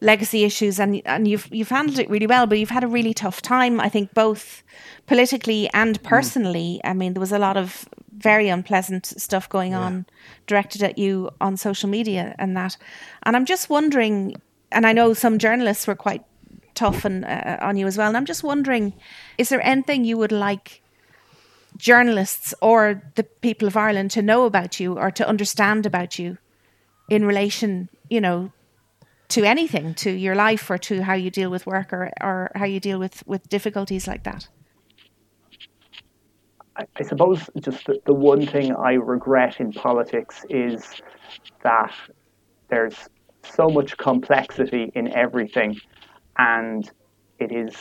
[0.02, 2.48] legacy issues, and and you've you've handled it really well.
[2.48, 4.64] But you've had a really tough time, I think, both
[5.06, 6.04] politically and mm.
[6.04, 6.82] personally.
[6.84, 6.90] Mm.
[6.90, 9.82] I mean, there was a lot of very unpleasant stuff going yeah.
[9.82, 10.06] on
[10.48, 12.78] directed at you on social media and that.
[13.24, 14.42] And I'm just wondering,
[14.72, 16.24] and I know some journalists were quite
[16.78, 18.08] tough and, uh, on you as well.
[18.08, 18.94] And I'm just wondering,
[19.38, 20.82] is there anything you would like
[21.76, 26.38] journalists or the people of Ireland to know about you or to understand about you
[27.10, 28.52] in relation, you know,
[29.30, 32.66] to anything, to your life or to how you deal with work or, or how
[32.66, 34.48] you deal with, with difficulties like that?
[36.78, 41.02] I, suppose just the, the one thing I regret in politics is
[41.64, 41.92] that
[42.70, 43.10] there's
[43.44, 45.80] so much complexity in everything
[46.38, 46.90] and
[47.40, 47.76] it is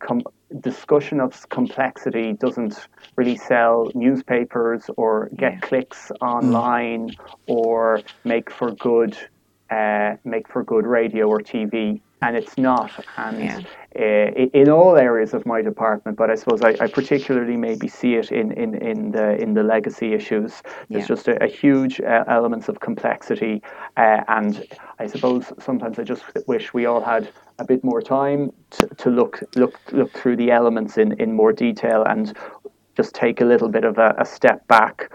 [0.00, 0.22] com-
[0.60, 9.16] discussion of complexity doesn't really sell newspapers or get clicks online or make for good
[9.70, 12.92] uh, make for good radio or TV, and it's not.
[13.16, 13.60] And Yeah.
[13.98, 18.14] uh, in all areas of my department, but I suppose I, I particularly maybe see
[18.14, 20.62] it in, in, in the in the legacy issues.
[20.90, 21.14] There's Yeah.
[21.16, 23.62] just a, a huge uh, elements of complexity,
[23.96, 24.64] uh, and
[24.98, 29.10] I suppose sometimes I just wish we all had a bit more time to, to
[29.10, 32.36] look look look through the elements in, in more detail and
[32.96, 35.10] just take a little bit of a, a step back.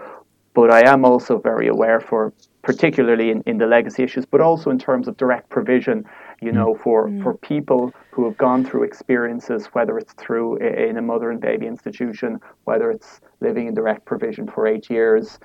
[0.54, 4.70] But I am also very aware for particularly in, in the legacy issues, but also
[4.70, 6.06] in terms of direct provision,
[6.42, 11.02] you know, for, for people who have gone through experiences, whether it's through in a
[11.02, 15.40] mother and baby institution, whether it's living in direct provision for eight years.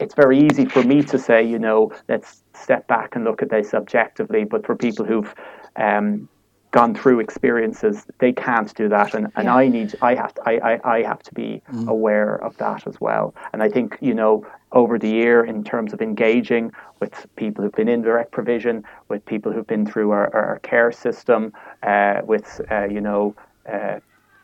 [0.00, 3.48] It's very easy for me to say, you know, let's step back and look at
[3.48, 4.44] this objectively.
[4.44, 5.32] But for people who've
[5.76, 6.28] um,
[6.76, 9.62] gone through experiences, they can't do that, and, and Yeah.
[9.62, 11.62] I need, I have, to, I, I, I have to be
[11.96, 13.26] aware of that as well.
[13.52, 14.34] And I think you know,
[14.80, 16.64] over the year, in terms of engaging
[17.00, 20.92] with people who've been in direct provision, with people who've been through our, our care
[20.92, 21.40] system,
[21.92, 23.34] uh, with uh, you know.
[23.74, 23.98] Uh,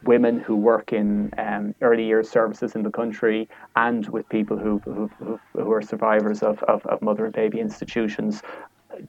[0.05, 4.81] women who work in um, early years services in the country and with people who,
[4.85, 8.43] who, who, who are survivors of, of, of mother and baby institutions.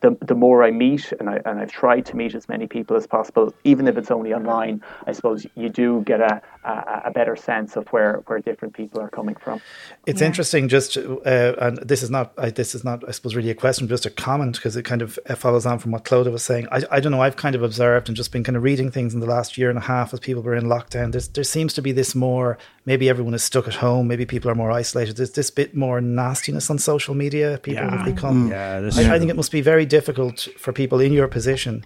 [0.02, 2.96] The, the more I meet, and, I, and I've tried to meet as many people
[2.96, 7.12] as possible, even if it's only online, I suppose you do get a, a, a
[7.12, 9.62] better sense of where, where different people are coming from.
[10.06, 10.28] It's Yeah.
[10.28, 13.56] interesting, just uh, and this is not I, this is not I suppose really a
[13.56, 16.44] question, just a comment because it kind of uh, follows on from what Clodagh was
[16.44, 16.68] saying.
[16.72, 17.22] I, I don't know.
[17.22, 19.70] I've kind of observed and just been kind of reading things in the last year
[19.70, 21.12] and a half as people were in lockdown.
[21.12, 22.58] There's, there seems to be this more.
[22.86, 24.08] Maybe everyone is stuck at home.
[24.08, 25.16] Maybe people are more isolated.
[25.18, 27.60] There's this bit more nastiness on social media.
[27.64, 28.50] People have become.
[28.52, 31.86] Yeah, I, I think it must be very difficult for people in your position,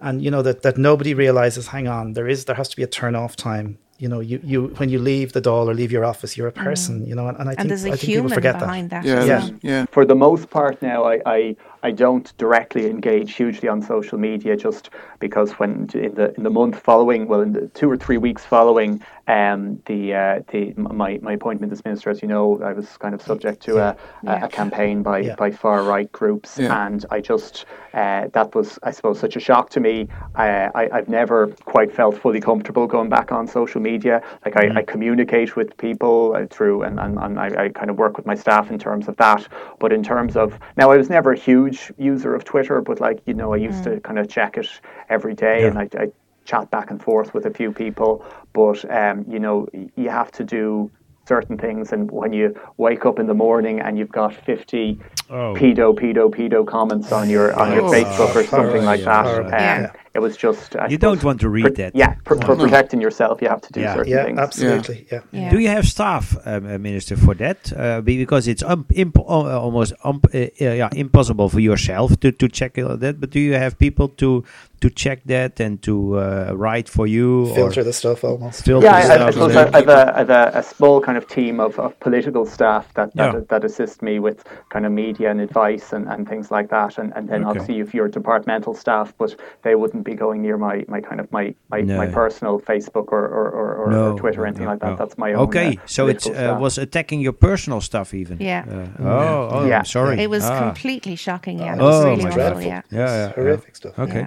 [0.00, 1.68] and you know that that nobody realizes.
[1.68, 3.78] Hang on, there is there has to be a turn off time.
[3.98, 6.52] You know, you, you when you leave the door or leave your office, you're a
[6.52, 7.06] person.
[7.06, 7.60] You know, and, and I think Mm.
[7.62, 9.04] and there's a I think people forget behind that.
[9.04, 9.26] that.
[9.26, 9.48] Yeah, Yeah.
[9.62, 9.86] yeah.
[9.90, 14.54] For the most part now, I, I, I don't directly engage hugely on social media
[14.56, 18.18] just because when in the in the month following, well, in the two or three
[18.18, 22.72] weeks following um, the uh, the my, my appointment as minister, as you know, I
[22.74, 24.44] was kind of subject to a, a, Yeah.
[24.44, 25.34] a campaign by, Yeah.
[25.36, 26.86] by far right groups, Yeah.
[26.86, 29.94] and I just uh, that was I suppose such a shock to me.
[30.34, 30.46] I,
[30.80, 34.16] I I've never quite felt fully comfortable going back on social media.
[34.44, 37.96] Like I, I communicate with people uh, through and, and, and I, I kind of
[38.04, 39.42] work with my staff in terms of that.
[39.80, 43.18] But in terms of now, I was never a huge user of Twitter, but like
[43.28, 44.68] you know, I used to kind of check it
[45.08, 46.06] every day, and I, I
[46.44, 48.12] chat back and forth with a few people.
[48.52, 50.90] But um, you know, you have to do
[51.28, 52.46] certain things, and when you
[52.76, 55.54] wake up in the morning and you've got fifty Oh.
[55.56, 57.90] pedo, pedo, pedo comments on your on your Oh.
[57.90, 59.54] Facebook or something like yeah, that, horrible.
[59.54, 59.90] um, Yeah.
[60.14, 60.76] it was just.
[60.76, 61.94] I You don't want to read that.
[61.96, 63.94] Yeah, for, for protecting yourself, you have to do Yeah.
[63.96, 64.38] certain Yeah, things.
[64.38, 65.06] absolutely.
[65.12, 65.20] Yeah.
[65.32, 65.50] Yeah.
[65.50, 67.72] Do you have staff, um, uh, Minister, for that?
[67.76, 72.46] Uh, because it's um, imp- uh, almost um, uh, yeah, impossible for yourself to, to
[72.48, 73.16] check that.
[73.20, 74.44] But do you have people to
[74.82, 77.46] to check that and to uh, write for you?
[77.54, 78.64] Filter or the stuff almost.
[78.64, 79.70] filter Yeah, I, I, I suppose yeah.
[79.72, 82.84] I have, a, I have a, a small kind of team of, of political staff
[82.94, 83.40] that that, Yeah.
[83.48, 86.98] that assist me with kind of media and advice and, and things like that.
[86.98, 87.48] And, and then Okay.
[87.50, 91.30] obviously if you're departmental staff, but they wouldn't be going near my, my kind of
[91.32, 91.96] my, my, No.
[91.96, 94.90] my personal Facebook or, or, or, or, No, or Twitter or anything no, like that.
[94.90, 94.96] no.
[94.96, 95.48] That's my own.
[95.48, 98.38] Okay, uh, so it uh, was attacking your personal stuff even.
[98.40, 98.64] Yeah.
[98.68, 99.78] Uh, oh, oh, Yeah.
[99.78, 100.20] I'm sorry.
[100.20, 100.58] It was Ah.
[100.58, 101.58] completely shocking.
[101.60, 102.54] Yeah, it Oh, was really my awful.
[102.54, 102.62] God.
[102.64, 102.82] Yeah.
[102.90, 103.98] Yeah, yeah, Horrific stuff.
[103.98, 104.26] Okay,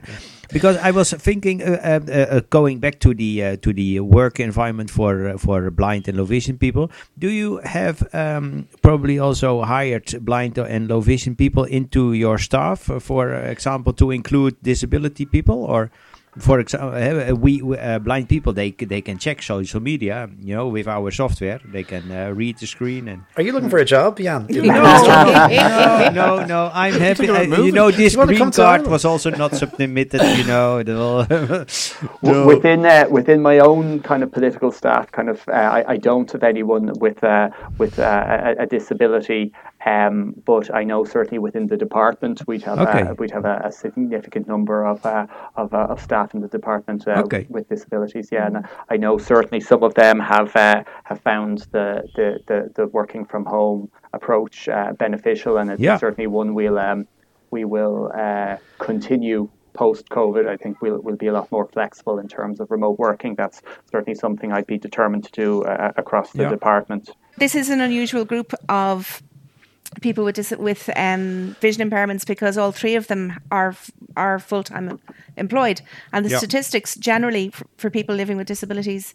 [0.52, 4.40] because I was thinking, uh, uh, uh, going back to the uh, to the work
[4.40, 6.92] environment for uh, for blind and low vision people.
[7.18, 12.90] Do you have um, probably also hired blind and low vision people into your staff,
[12.90, 15.92] uh, for example, to include disability people, or
[16.38, 20.56] for example, uh, we we, uh, blind people they they can check social media, you
[20.56, 21.60] know, with our software.
[21.66, 24.46] They can uh, read the screen and Are you looking for a job, Jan?
[24.50, 26.46] no, no, no.
[26.46, 27.30] no, I'm happy.
[27.30, 30.22] I- you know, this You green card was also not submitted.
[30.38, 31.66] You know, the whole-
[32.22, 35.98] W- Within uh, within my own kind of political staff, kind of, uh, I, I
[35.98, 39.52] don't have anyone with uh, with uh, a, a disability,
[39.86, 43.02] um, but I know certainly within the department we'd have Okay.
[43.04, 46.48] uh, we'd have a, a significant number of uh, of, uh, of staff in the
[46.48, 47.46] department uh, Okay.
[47.50, 48.30] with disabilities.
[48.32, 52.72] Yeah, and I know certainly some of them have uh, have found the, the, the,
[52.76, 55.98] the working from home approach uh, beneficial, and it's Yeah.
[55.98, 57.08] certainly one we'll um,
[57.52, 60.48] we will uh, continue post COVID.
[60.48, 63.36] I think we'll we'll be a lot more flexible in terms of remote working.
[63.36, 63.62] That's
[63.92, 66.50] certainly something I'd be determined to do uh, across the Yeah.
[66.50, 67.12] department.
[67.38, 69.22] This is an unusual group of
[70.02, 74.40] people with dis- with um, vision impairments because all three of them are f- are
[74.40, 75.00] full time
[75.38, 75.82] employed,
[76.14, 76.38] and the Yeah.
[76.38, 79.14] statistics generally f- for people living with disabilities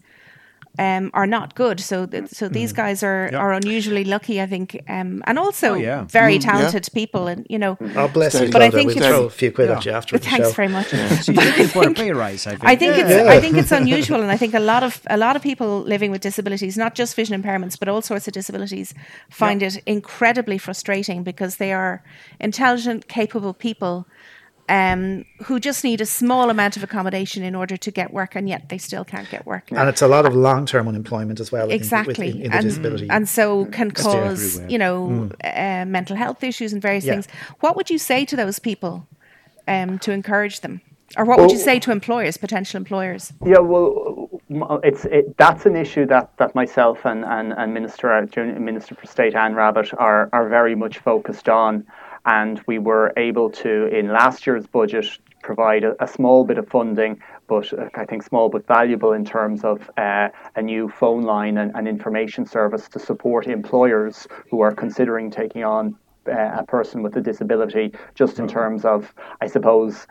[0.79, 1.79] um, are not good.
[1.79, 2.75] So, th- so these Mm.
[2.75, 6.03] guys are, are unusually lucky, I think, um, and also Oh, yeah.
[6.03, 6.51] very Mm, yeah.
[6.51, 7.27] talented people.
[7.27, 9.69] And you know, Oh, bless you, But I think We'll it's- throw a few quid
[9.71, 10.89] at you after thanks very much.
[11.23, 12.65] She's looking for a pay rise, I think.
[12.65, 13.31] I think it's Yeah.
[13.35, 16.11] I think it's unusual, and I think a lot of a lot of people living
[16.11, 18.93] with disabilities, not just vision impairments, but all sorts of disabilities,
[19.29, 22.01] find it incredibly frustrating because they are
[22.39, 24.05] intelligent, capable people.
[24.67, 28.49] Um, who just need a small amount of accommodation in order to get work, and
[28.49, 29.71] yet they still can't get work.
[29.71, 31.65] And it's a lot of long term unemployment as well.
[31.65, 33.07] I think, with- Exactly, in, in the and, disability.
[33.11, 37.13] and so can cause you know uh, mental health issues and various Yeah.
[37.13, 37.27] things.
[37.59, 39.05] What would you say to those people
[39.67, 40.81] um, to encourage them,
[41.15, 43.33] or what would you say to employers, potential employers?
[43.45, 44.41] Yeah, well,
[44.83, 48.25] it's it, that's an issue that, that myself and, and, and Minister uh,
[48.59, 51.85] Minister for State Anne Rabbitte are, are very much focused on,
[52.25, 55.05] and we were able to in last year's budget
[55.43, 59.23] provide a, a small bit of funding, but uh, I think small but valuable in
[59.23, 64.61] terms of uh, a new phone line and, and information service to support employers who
[64.61, 65.95] are considering taking on
[66.27, 70.07] uh, a person with a disability, just in terms of, I suppose,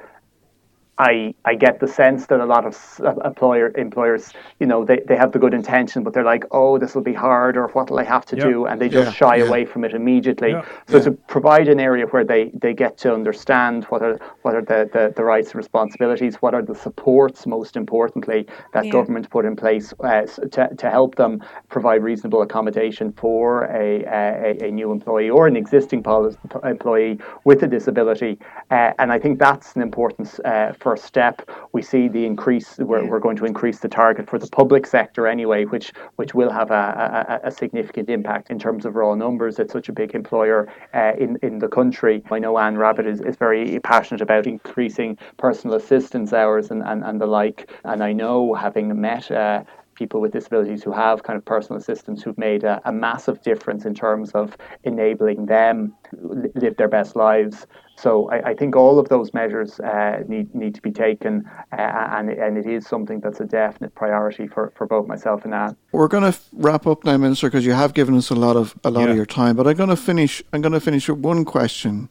[0.98, 2.76] I, I get the sense that a lot of
[3.24, 6.94] employer employers, you know, they, they have the good intention, but they're like, oh, this
[6.94, 8.44] will be hard, or what will I have to Yeah.
[8.44, 9.44] do, and they just Yeah, shy yeah.
[9.44, 10.50] away from it immediately.
[10.50, 10.64] Yeah.
[10.87, 14.62] So to provide an area where they, they get to understand what are what are
[14.62, 18.92] the, the, the rights and responsibilities, what are the supports, most importantly, that Yeah.
[18.92, 24.68] government put in place uh, to, to help them provide reasonable accommodation for a, a,
[24.68, 28.38] a new employee or an existing poli- employee with a disability.
[28.70, 31.36] Uh, and I think that's an important uh, first step.
[31.72, 35.22] We see the increase, we're, we're going to increase the target for the public sector
[35.26, 39.58] anyway, which, which will have a, a, a significant impact in terms of raw numbers.
[39.58, 40.60] It's such a big employer
[41.00, 42.22] uh, in, in the country.
[42.30, 47.02] I know Anne Rabbitte is, is very passionate about increasing personal assistance hours and, and,
[47.02, 47.58] and the like.
[47.84, 49.64] And I know, having met uh,
[49.94, 53.85] people with disabilities who have kind of personal assistants who've made a, a massive difference
[53.85, 57.66] in terms of enabling them li- live their best lives.
[57.96, 62.09] So I, I think all of those measures uh, need need to be taken, uh,
[62.16, 65.76] and and it is something that's a definite priority for, for both myself and Anne.
[65.92, 68.74] We're going to wrap up now, Minister, because you have given us a lot of
[68.83, 69.54] a lot of your time.
[69.54, 70.42] But I'm going to finish.
[70.52, 72.11] I'm going to finish with one question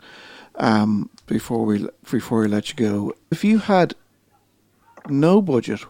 [0.55, 3.13] um, before we before we let you go.
[3.29, 3.93] If you had
[5.09, 5.81] no budget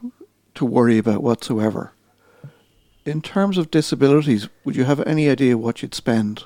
[0.55, 1.91] to worry about whatsoever,
[3.05, 6.43] in terms of disabilities, would you have any idea what you'd spend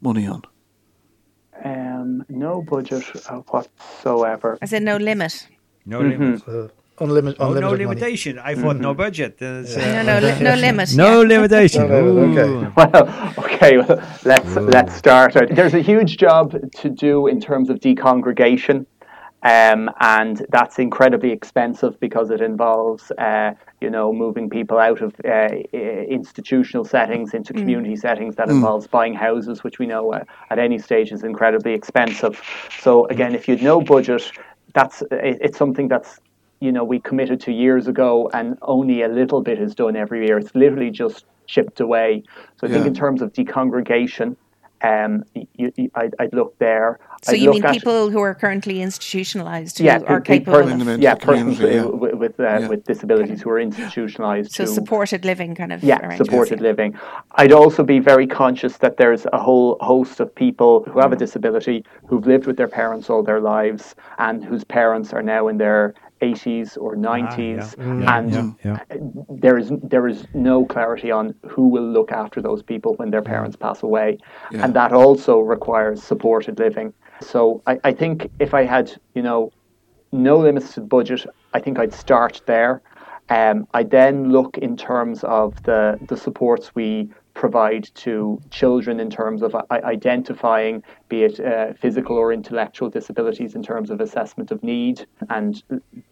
[0.00, 0.42] money on?
[1.64, 4.58] Um, no budget uh, whatsoever.
[4.62, 5.48] I said no limit.
[5.84, 6.42] no limit.
[6.46, 6.68] Uh,
[7.00, 7.84] unlimited, Oh, unlimited no money.
[7.84, 8.38] limitation.
[8.38, 9.36] I thought no budget.
[9.40, 10.94] Uh, No, no, li- no limit.
[10.96, 11.28] no yeah.
[11.28, 11.88] limitation.
[11.88, 12.72] No limit, okay.
[12.76, 15.32] Well, okay, well, let's let's start.
[15.50, 18.86] There's a huge job to do in terms of decongregation,
[19.42, 25.14] um, and that's incredibly expensive because it involves, uh, you know, moving people out of
[25.24, 28.34] uh, institutional settings into community settings.
[28.36, 32.42] That involves buying houses, which we know uh, at any stage is incredibly expensive.
[32.80, 34.32] So again, if you'd no budget,
[34.74, 36.18] that's it, it's something that's
[36.60, 40.26] you know we committed to years ago, and only a little bit is done every
[40.26, 40.38] year.
[40.38, 42.24] It's literally just chipped away.
[42.56, 44.36] So I think in terms of decongregation,
[44.86, 46.98] um, you, you, I'd, I'd look there.
[47.22, 50.38] So I'd you look mean people who are currently institutionalized who yeah, are pe- pe-
[50.38, 51.84] capable persons- of Into yeah, persons yeah.
[51.84, 52.68] with with, uh, Yeah.
[52.68, 54.52] with disabilities who are institutionalized.
[54.52, 56.68] so who- supported living kind of yeah, supported yeah.
[56.70, 56.90] living.
[57.32, 61.16] I'd also be very conscious that there's a whole host of people who have a
[61.16, 65.56] disability who've lived with their parents all their lives and whose parents are now in
[65.58, 68.32] their 80s or ah, 90s, mm, yeah, and
[68.64, 68.96] yeah, yeah.
[69.28, 73.22] there is there is no clarity on who will look after those people when their
[73.22, 73.26] mm.
[73.26, 74.18] parents pass away,
[74.50, 74.64] Yeah.
[74.64, 76.92] and that also requires supported living.
[77.20, 79.52] So I, I think if I had you know
[80.12, 82.82] no limits to the budget, I think I'd start there.
[83.28, 89.10] Um, I then look in terms of the the supports we provide to children in
[89.10, 94.62] terms of identifying, be it uh, physical or intellectual disabilities, in terms of assessment of
[94.62, 95.62] need, and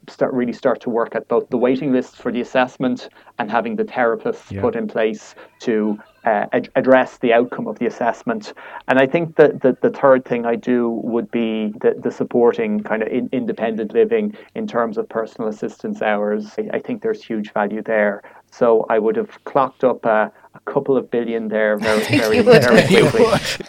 [0.07, 3.09] start really start to work at both the waiting lists for the assessment
[3.39, 4.61] and having the therapists Yeah.
[4.61, 8.53] put in place to uh, ad- address the outcome of the assessment.
[8.89, 12.81] And I think that the, the third thing I do would be the, the supporting
[12.81, 16.43] kind of in, independent living in terms of personal assistance hours.
[16.59, 18.23] I, I think there's huge value there.
[18.51, 22.87] So I would have clocked up a, a couple of billion there very, very, very
[23.11, 23.27] quickly.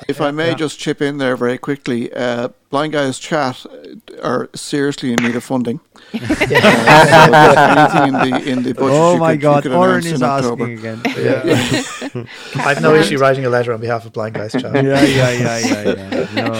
[0.08, 4.49] If I may just chip in there very quickly, uh, Blind Guys Chat uh, are
[4.56, 5.80] seriously in need of funding.
[6.15, 8.89] Uh, so anything in the in the budget.
[8.91, 10.63] Oh my could, God, Oren is in October.
[10.63, 11.01] asking again.
[12.56, 14.73] I have no issue writing a letter on behalf of Blind Guys Chat.
[14.75, 16.34] yeah, yeah, yeah, yeah, yeah.
[16.34, 16.51] No.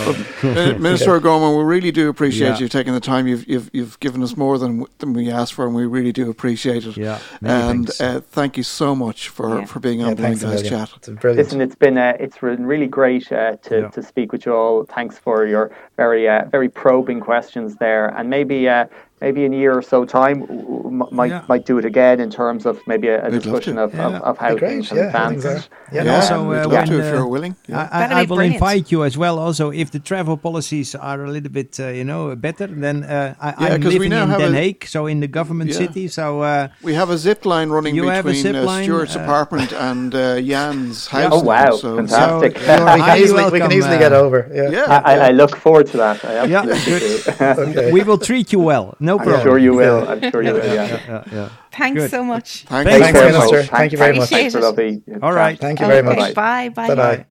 [0.44, 2.58] Uh, Minister O'Gorman, we really do appreciate Yeah.
[2.60, 3.28] you taking the time.
[3.28, 6.30] You've you've you've given us more than than we asked for, and we really do
[6.30, 6.98] appreciate it.
[6.98, 9.66] Yeah, and uh, thank you so much for, Yeah.
[9.66, 10.88] for being Yeah, on Blind thanks a Guys million.
[10.88, 10.98] Chat.
[10.98, 11.46] It's brilliant.
[11.46, 13.88] Listen, it's been uh, it's been really great uh, to, Yeah.
[13.90, 14.86] to speak with you all.
[14.86, 18.86] Thanks for your very uh, very probing questions there, and maybe uh,
[19.22, 21.42] maybe in a year or so time w- w- m- might Yeah.
[21.48, 24.08] might do it again in terms of maybe a, a discussion of, Yeah.
[24.08, 25.46] of, of how Be great, things have yeah, advanced.
[25.48, 25.62] are.
[25.96, 27.56] Yeah, Yeah, also, we'd uh, love when, to if you're willing.
[27.68, 27.88] Yeah.
[27.92, 28.56] I, I, I will brilliant.
[28.56, 29.40] invite you as well.
[29.40, 33.36] Also, if the travel policies are a little bit, uh, you know, better, then uh,
[33.40, 35.78] I, Yeah, I'm 'cause we living now in Den Haag, so in the government Yeah.
[35.84, 36.08] city.
[36.10, 38.84] So uh, We have a zip line running You have a between zip uh, line,
[38.86, 41.32] Stuart's uh, apartment and uh, Jan's house.
[41.36, 41.72] Oh, wow.
[41.78, 42.58] So, Fantastic.
[42.60, 44.40] so We you're we, can highly easily, we can easily uh, get over.
[44.54, 44.70] Yeah.
[44.78, 46.18] yeah, I, I, I look forward to that.
[46.24, 47.46] Yeah, absolutely do.
[47.80, 47.92] Okay.
[47.92, 48.96] we will treat you well.
[49.06, 49.36] No problem.
[49.38, 50.08] I'm sure you will.
[50.08, 50.66] I'm sure you will.
[50.66, 51.00] Yeah.
[51.08, 51.50] Yeah, yeah.
[51.72, 52.12] Thanks Good.
[52.12, 52.64] so much.
[52.66, 53.58] Thank Thanks, you Thanks, very Minister.
[53.58, 53.70] much.
[53.70, 54.30] Thank you very much.
[54.30, 55.04] Thanks for lovely.
[55.22, 55.58] All right.
[55.60, 56.34] Thank you very Okay, much.
[56.36, 56.70] Bye.
[56.70, 56.88] Bye.
[56.88, 57.26] Bye bye.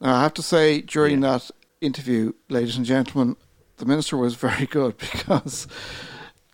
[0.00, 1.50] Now, I have to say, during that
[1.80, 3.36] interview, ladies and gentlemen,
[3.76, 5.66] the minister was very good because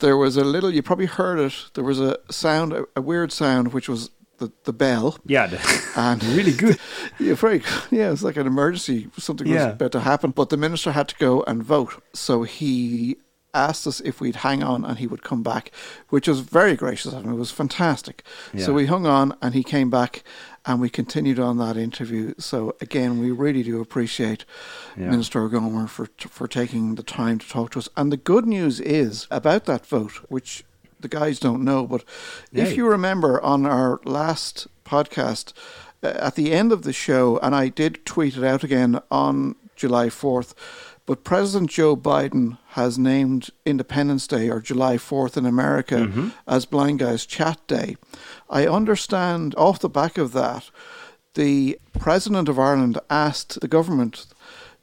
[0.00, 3.32] there was a little, you probably heard it, there was a sound, a, a weird
[3.32, 5.18] sound, which was the, the bell.
[5.26, 5.50] Yeah,
[5.96, 6.78] And really good.
[7.18, 7.62] Yeah, very.
[7.90, 9.08] Yeah, it's like an emergency.
[9.18, 9.64] Something Yeah.
[9.66, 12.00] was about to happen, but the minister had to go and vote.
[12.12, 13.16] So he
[13.58, 15.70] asked us if we'd hang on, and he would come back,
[16.08, 17.32] which was very gracious of him.
[17.32, 18.22] It was fantastic.
[18.56, 20.22] So we hung on, and he came back,
[20.66, 22.34] and we continued on that interview.
[22.38, 24.44] So again, we really do appreciate
[24.96, 25.10] Yeah.
[25.10, 27.88] Minister O'Gorman for for taking the time to talk to us.
[27.96, 30.64] And the good news is about that vote, which
[31.00, 32.02] the guys don't know, but
[32.52, 35.52] if you remember on our last podcast,
[36.02, 39.54] uh, at the end of the show, and I did tweet it out again on
[39.76, 40.54] July 4th,
[41.08, 46.28] but President Joe Biden has named Independence Day or July 4th in America mm-hmm.
[46.46, 47.96] as Blind Guys Chat Day.
[48.50, 50.70] I understand off the back of that,
[51.32, 54.26] the President of Ireland asked the government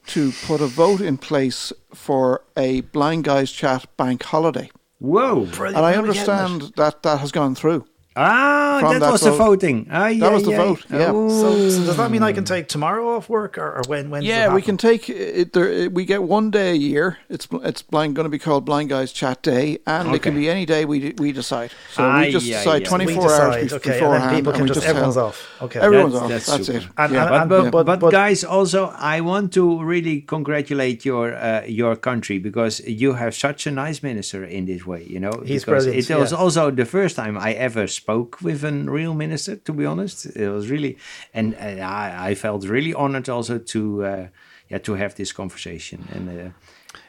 [0.08, 4.72] to put a vote in place for a Blind Guys Chat bank holiday.
[4.98, 5.48] Whoa.
[5.60, 7.86] And I understand that that has gone through.
[8.18, 9.38] Ah, that, that was the vote.
[9.38, 9.88] voting.
[9.92, 10.58] Ah, yeah, was the yeah.
[10.58, 11.08] vote, yeah.
[11.12, 11.30] So,
[11.70, 14.10] so does that mean I can take tomorrow off work, or, or when?
[14.10, 15.52] when Yeah, we can take it.
[15.54, 17.18] There, we get one day a year.
[17.30, 20.50] It's it's blind going to be called Blind Guys Chat Day, and it can be
[20.50, 21.72] any day we we decide.
[21.92, 22.86] So Aye, we just aye, decide aye.
[22.86, 25.26] twenty hours decide, bef- okay, and beforehand, then people can we just, just everyone's tell-
[25.28, 25.62] off.
[25.64, 26.58] Okay, Everyone's That's- off.
[26.58, 26.90] that's That's, it.
[26.98, 27.42] And- yeah.
[27.42, 31.64] and- But, but, but- but, but- guys, also, I want to really congratulate your uh,
[31.68, 35.04] your country because you have such a nice minister in this way.
[35.04, 36.38] You know, He's because brilliant, It was yeah.
[36.38, 39.56] also the first time I ever spoke with a real minister.
[39.56, 40.98] To be honest, it was really,
[41.34, 44.28] and, and I, I felt really honored also to uh,
[44.70, 46.30] yeah to have this conversation and.
[46.30, 46.52] Uh,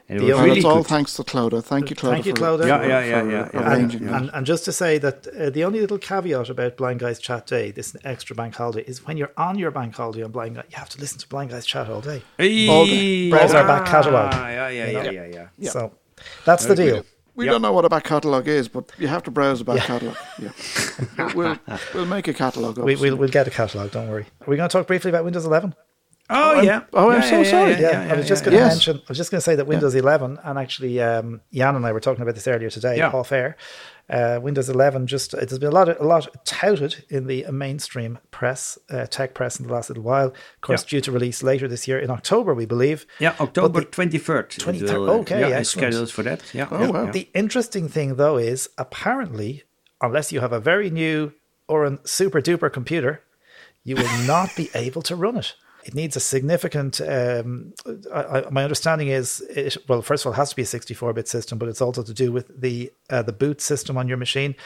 [0.09, 0.87] and it The was really it's all good.
[0.87, 1.65] thanks to Clodagh.
[1.65, 2.11] Thank you, Clodagh.
[2.13, 2.67] Thank you, for- Clodagh.
[2.69, 3.73] Yeah, yeah, yeah, yeah, yeah.
[3.75, 4.13] And, that.
[4.23, 7.47] and, and just to say that uh, the only little caveat about Blind Guys Chat
[7.49, 10.65] Day, this extra bank holiday, is when you're on your bank holiday on Blind Guys,
[10.71, 12.23] you have to listen to Blind Guys Chat all day.
[12.69, 14.31] All the- browse our back catalogue.
[14.33, 15.11] Ah, Yeah, yeah, yeah, know?
[15.11, 15.49] yeah, yeah.
[15.59, 15.71] Yeah.
[15.71, 15.93] So
[16.45, 17.05] that's the deal.
[17.37, 17.53] We Yep.
[17.53, 20.17] don't know what a back catalogue is, but you have to browse a back catalogue.
[20.39, 21.59] Yeah, we'll
[21.95, 22.79] we'll make a catalogue.
[22.79, 24.25] Up We, we'll, we'll get a catalogue, don't worry.
[24.41, 25.75] Are we going to talk briefly about Windows 11?
[26.29, 26.83] Oh, yeah.
[26.93, 27.71] oh, I'm Yeah, so yeah, sorry.
[27.73, 28.51] Yeah, Yeah, yeah, I was just yeah.
[28.51, 28.75] going to Yes.
[28.75, 28.97] mention.
[28.97, 31.93] I was just going to say that Windows 11, and actually, um, Jan and I
[31.93, 33.11] were talking about this earlier today, Yeah.
[33.11, 33.57] off air.
[34.09, 38.19] Uh, Windows 11 just it has been a lot, a lot touted in the mainstream
[38.31, 40.29] press, uh, tech press, in the last little while.
[40.29, 40.91] Of course, Yeah.
[40.91, 43.05] due to release later this year in October, we believe.
[43.19, 44.57] Yeah, October 23rd.
[44.57, 45.67] it 23rd, will, uh, okay, yeah, excellent.
[45.93, 46.43] scheduled for that.
[46.55, 46.69] Yeah.
[46.71, 47.05] Oh, yeah, wow.
[47.07, 47.11] yeah.
[47.11, 49.65] The interesting thing, though, is apparently,
[50.01, 51.33] unless you have a very new
[51.69, 53.23] or a super duper computer,
[53.83, 55.55] you will not be able to run it.
[55.87, 57.01] It needs a significant.
[57.01, 57.73] Um,
[58.13, 60.65] I, I, my understanding is, it, well, first of all, it has to be a
[60.65, 64.17] 64-bit system, but it's also to do with the uh, the boot system on your
[64.17, 64.57] machine.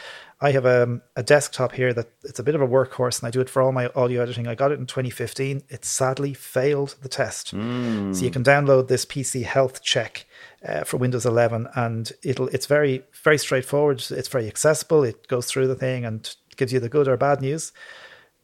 [0.41, 3.29] I have a, a desktop here that it's a bit of a workhorse, and I
[3.29, 4.47] do it for all my audio editing.
[4.47, 5.61] I got it in 2015.
[5.69, 10.25] It sadly failed the test, so you can download this PC Health Check
[10.67, 14.03] uh, for Windows 11, and it'll it's very very straightforward.
[14.09, 15.03] It's very accessible.
[15.03, 17.73] It goes through the thing and gives you the good or bad news.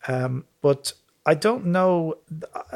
[0.07, 0.93] Um, but
[1.27, 2.15] I don't know.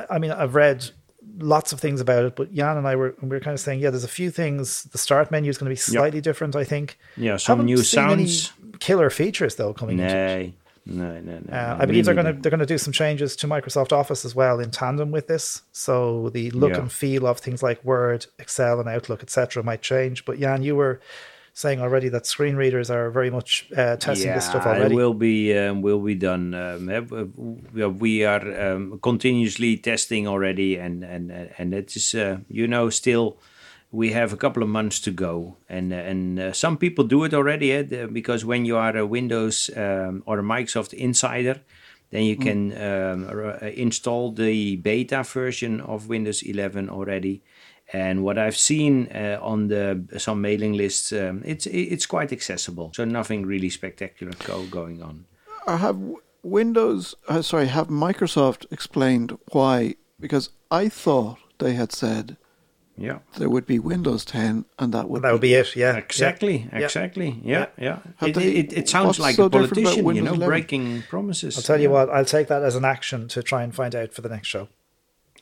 [0.10, 0.90] I- mean, I've read
[1.38, 3.80] lots of things about it, but Jan and I were we were kind of saying,
[3.80, 4.84] yeah, there's a few things.
[4.84, 7.00] The start menu is going to be slightly different, I think.
[7.18, 8.54] Yeah, some Haven't new seen any sounds.
[8.80, 10.54] killer features though coming into it.
[10.86, 11.54] No, no, no, no.
[11.56, 14.26] Uh, I believe they're going to they're going to do some changes to Microsoft Office
[14.26, 15.62] as well in tandem with this.
[15.72, 16.80] So the look Yeah.
[16.82, 20.26] and feel of things like Word, Excel, and Outlook, etc., might change.
[20.26, 21.00] But Jan, you were
[21.54, 24.94] saying already that screen readers are very much uh, testing this stuff already.
[24.94, 26.54] It will be um, will be done.
[26.54, 32.90] Um, we- are um, continuously testing already, and and and it is uh, you know
[32.90, 33.38] still
[33.92, 37.34] we have a couple of months to go, and and uh, some people do it
[37.34, 41.60] already eh, because when you are a Windows um, or a Microsoft insider,
[42.12, 47.42] then you can um, uh, install the beta version of Windows 11 already.
[47.94, 52.92] And what I've seen uh, on the some mailing lists, um, it's it's quite accessible.
[52.96, 55.26] So nothing really spectacular go, going on.
[55.68, 55.98] Or have
[56.44, 59.96] Windows, uh, sorry, have Microsoft explained why?
[60.20, 62.38] Because I thought they had said
[62.98, 63.20] Yeah.
[63.38, 65.76] there would be Windows 10 and that would That would be it.
[65.76, 65.98] Yeah.
[65.98, 66.80] Exactly, Yeah.
[66.80, 67.40] exactly.
[67.44, 68.00] Yeah, yeah.
[68.18, 70.48] Have It, they- it, it sounds like so a politician, you know, 11?
[70.48, 71.58] breaking promises.
[71.58, 72.10] I'll tell you what.
[72.10, 74.68] I'll take that as an action to try and find out for the next show.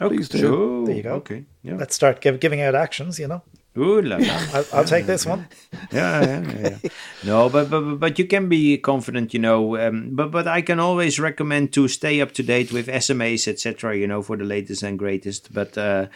[0.01, 0.37] Okay, Please do.
[0.37, 0.85] sure.
[0.85, 1.13] There you go.
[1.15, 1.75] Okay, yeah.
[1.75, 3.19] Let's start give, giving out actions.
[3.19, 3.43] You know,
[3.77, 4.25] Ooh la la.
[4.53, 5.47] I'll, I'll take this one.
[5.91, 6.89] yeah, yeah, yeah, yeah.
[7.25, 9.77] No, but, but but you can be confident, you know.
[9.77, 13.97] Um, but but I can always recommend to stay up to date with SMAs, etc.
[13.97, 15.53] You know, for the latest and greatest.
[15.53, 16.07] But uh,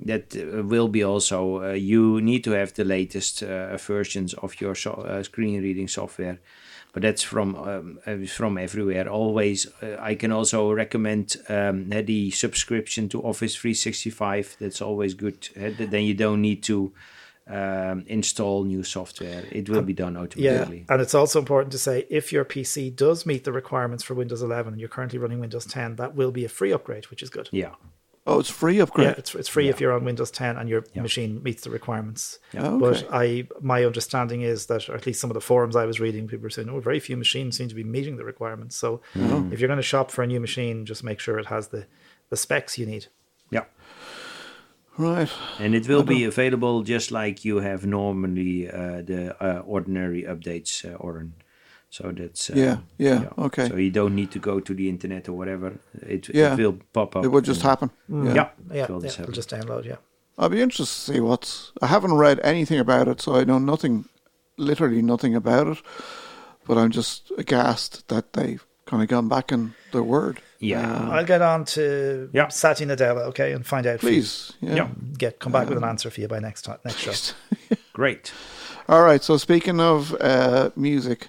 [0.00, 4.60] that uh, will be also uh, you need to have the latest uh, versions of
[4.60, 6.38] your so- uh, screen reading software.
[6.92, 9.08] But that's from um, uh, from everywhere.
[9.08, 14.56] Always, uh, I can also recommend um, the subscription to Office 365.
[14.60, 15.48] That's always good.
[15.56, 16.92] Uh, then you don't need to
[17.50, 19.44] um, install new software.
[19.50, 20.44] It will be done automatically.
[20.44, 20.86] Yeah, automatically.
[20.88, 24.42] and it's also important to say if your PC does meet the requirements for Windows
[24.42, 27.30] 11 and you're currently running Windows 10, that will be a free upgrade, which is
[27.30, 27.48] good.
[27.52, 27.74] Yeah.
[28.26, 29.08] Oh, it's free upgrade.
[29.08, 32.38] Yeah, it's, it's free if you're on Windows 10 and your machine meets the requirements.
[32.54, 32.78] Okay.
[32.78, 36.00] But I, my understanding is that, or at least some of the forums I was
[36.00, 39.00] reading, people were saying, "Oh, very few machines seem to be meeting the requirements." So,
[39.14, 41.86] if you're going to shop for a new machine, just make sure it has the
[42.28, 43.06] the specs you need.
[43.50, 43.64] Yeah.
[44.98, 45.30] Right.
[45.58, 50.84] And it will be available just like you have normally uh, the uh, ordinary updates,
[50.84, 51.32] uh, Oren.
[51.92, 53.68] So that's uh, Yeah, yeah, okay.
[53.68, 55.72] So you don't need to go to the internet or whatever.
[56.02, 56.54] It, Yeah.
[56.54, 57.24] it will pop up.
[57.24, 57.90] It would just and- happen.
[58.08, 58.34] Yeah.
[58.34, 59.34] Yeah, Yeah, it will yeah just it'll happen.
[59.34, 59.84] just download.
[59.84, 59.96] Yeah,
[60.38, 61.72] I'd be interested to see what's.
[61.82, 64.04] I haven't read anything about it, so I know nothing,
[64.56, 65.82] literally nothing about it.
[66.66, 70.40] But I'm just aghast that they've kind of gone back in their word.
[70.60, 71.08] Yeah.
[71.10, 72.48] I'll get on to Yeah.
[72.48, 73.98] Satya Nadella, okay, and find out.
[74.00, 74.12] for you.
[74.20, 74.52] Please.
[74.60, 74.74] Yeah.
[74.74, 74.88] Yeah.
[75.18, 77.34] get come back with an answer for you by next time, next show.
[77.92, 78.32] Great.
[78.88, 79.22] All right.
[79.24, 81.28] So speaking of uh, music,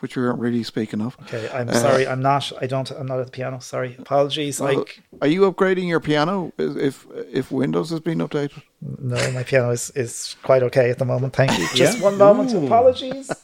[0.00, 2.52] which we weren't really speaking of, Okay, I'm sorry, I'm not.
[2.60, 2.90] I don't.
[2.90, 3.60] I'm not at the piano.
[3.60, 4.60] Sorry, apologies.
[4.60, 8.62] well, like, are you upgrading your piano if if Windows has been updated?
[9.00, 11.34] no, my piano is, is quite okay at the moment.
[11.34, 11.66] Thank you.
[11.74, 12.04] Just Yeah?
[12.04, 12.52] one moment.
[12.52, 12.66] Ooh.
[12.66, 13.30] Apologies.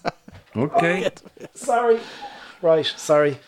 [0.55, 1.09] Okay.
[1.55, 1.99] sorry.
[2.61, 2.85] Right.
[2.85, 3.39] Sorry.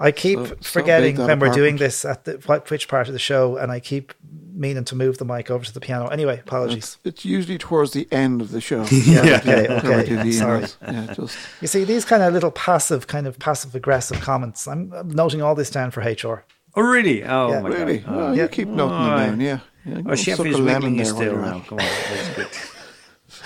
[0.00, 2.86] I keep So- so forgetting big that when we're doing this at the what, which
[2.88, 4.12] part of the show, and I keep
[4.54, 6.08] meaning to move the mic over to the piano.
[6.08, 6.98] Anyway, apologies.
[7.04, 8.84] It's usually towards the end of the show.
[8.90, 9.20] Yeah.
[9.38, 9.66] Okay.
[9.66, 10.22] That we do Okay.
[10.24, 10.64] the Sorry.
[10.82, 14.66] Yeah, just You see, these kind of little passive, kind of passive aggressive comments.
[14.66, 16.44] I'm, I'm noting all this down for HR.
[16.74, 17.24] Oh, really?
[17.24, 17.60] Oh, Yeah.
[17.60, 17.98] my really.
[17.98, 18.14] God.
[18.14, 18.42] Oh, Yeah.
[18.42, 19.40] you keep noting them Oh, down.
[19.40, 19.58] Yeah.
[19.84, 21.60] yeah Oh, chef suck is a lemon wiggling his there still now.
[21.68, 22.48] Come on, that's good.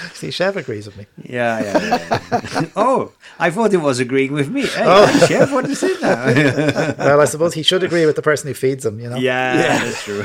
[0.14, 1.07] See, Chef agrees with me.
[1.22, 2.22] Yeah, yeah, yeah.
[2.32, 2.66] yeah.
[2.76, 4.62] oh, I thought he was agreeing with me.
[4.66, 5.07] Hey, Oh.
[5.07, 6.95] hi, chef, what is it now?
[6.99, 9.01] Well, I suppose he should agree with the person who feeds him.
[9.01, 10.22] You know, yeah, that's true.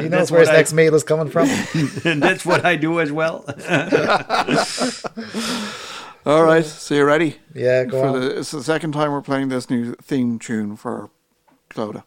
[0.00, 1.48] he knows where his I- next meal is coming from.
[2.04, 3.44] and that's what I do as well.
[6.26, 6.64] All right.
[6.64, 7.38] So you're ready?
[7.54, 8.20] Yeah, go for on.
[8.20, 11.10] the, it's the second time we're playing this new theme tune for
[11.70, 12.04] Clodagh.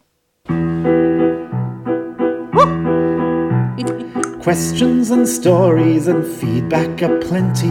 [4.44, 7.70] Questions and stories and feedback aplenty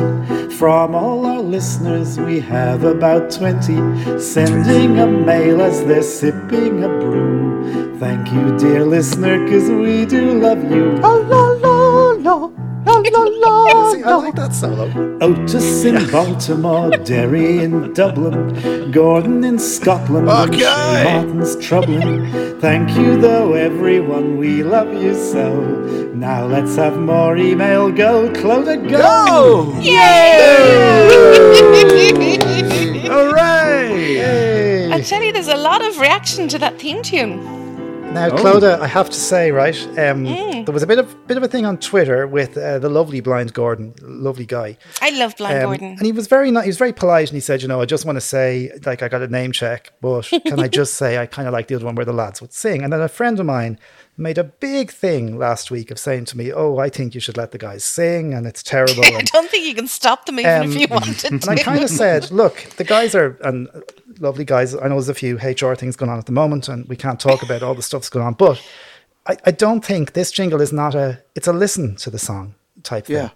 [0.58, 2.20] from all our listeners.
[2.20, 7.96] We have about 20 sending a mail as they're sipping a brew.
[8.00, 10.98] Thank you, dear listener, because we do love you.
[13.94, 15.18] See, I like that solo.
[15.22, 21.04] Otis in Baltimore, Derry in Dublin, Gordon in Scotland, and Okay.
[21.04, 22.60] Martin's troubling.
[22.60, 25.54] Thank you, though, everyone, we love you so.
[26.14, 29.74] Now let's have more email go, Clodagh, go!
[29.80, 30.40] Yay!
[33.08, 34.92] Hooray!
[34.94, 37.63] I tell you, there's a lot of reaction to that theme tune.
[38.14, 41.42] Now, Clodagh, I have to say, right, um, there was a bit of bit of
[41.42, 44.78] a thing on Twitter with uh, the lovely blind Gordon, lovely guy.
[45.02, 45.88] I love Blind Um, Gordon.
[45.98, 46.66] And he was very nice.
[46.66, 49.02] He was very polite, and he said, "You know, I just want to say, like,
[49.02, 51.76] I got a name check, but can I just say I kind of like the
[51.76, 53.80] other one where the lads would sing?" And then a friend of mine
[54.16, 57.36] made a big thing last week of saying to me, "Oh, I think you should
[57.36, 60.40] let the guys sing, and it's terrible." I and, don't think you can stop them
[60.40, 63.70] even Um, if you wanted and I kind of said, "Look, the guys are and
[64.20, 64.76] lovely guys.
[64.76, 67.20] I know there's a few HR things going on at the moment, and we can't
[67.20, 68.62] talk about all the stuff that's going on, but."
[69.26, 72.56] I, I don't think this jingle is not a it's a listen to the song
[72.84, 73.16] type thing.
[73.16, 73.30] Yeah.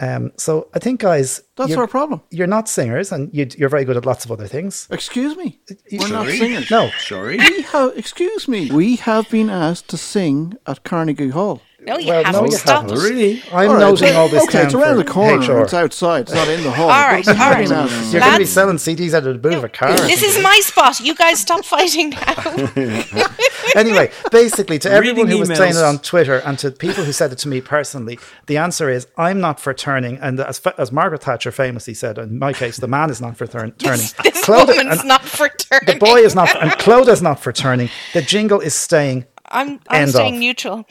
[0.00, 2.22] Um, so I think guys That's our problem.
[2.30, 4.88] you're not singers and you, you're very good at lots of other things.
[4.90, 5.60] Excuse me.
[5.92, 6.36] We're not Sorry?
[6.38, 6.70] singers.
[6.70, 7.36] No, Sorry?
[7.36, 8.70] We have, excuse me.
[8.72, 11.60] We have been asked to sing at Carnegie Hall.
[11.82, 12.40] No, you Well, haven't.
[12.42, 12.98] no, you Stop haven't.
[12.98, 13.42] Really?
[13.52, 15.38] I'm All right, noting all this okay, down it's around the corner.
[15.60, 15.62] HR.
[15.64, 16.20] It's outside.
[16.22, 16.90] It's not in the hall.
[16.90, 17.68] All right, But all right.
[17.68, 19.96] now- You're going to be selling CDs out of the boot of a car.
[20.00, 21.00] This is my spot.
[21.00, 22.68] You guys stop fighting now.
[23.76, 27.12] anyway, basically, to everyone who Reading was saying it on Twitter and to people who
[27.12, 30.18] said it to me personally, the answer is I'm not for turning.
[30.18, 33.46] And as, as Margaret Thatcher famously said, in my case, the man is not for
[33.46, 34.00] turn- turning.
[34.22, 35.86] this Clodagh- woman's and not for turning.
[35.86, 37.88] the boy is not, and Clodagh's not for turning.
[38.12, 39.24] The jingle is staying.
[39.52, 40.40] I'm, I'm staying of.
[40.40, 40.86] neutral.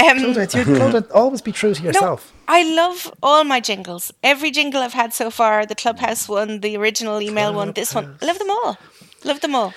[0.00, 2.32] Um, Clodagh, it's your- always be true to no, yourself.
[2.48, 4.12] I love all my jingles.
[4.22, 8.16] Every jingle I've had so far, the Clubhouse one, the original email one, this one.
[8.22, 8.78] I love them all.
[9.24, 9.74] Love them all.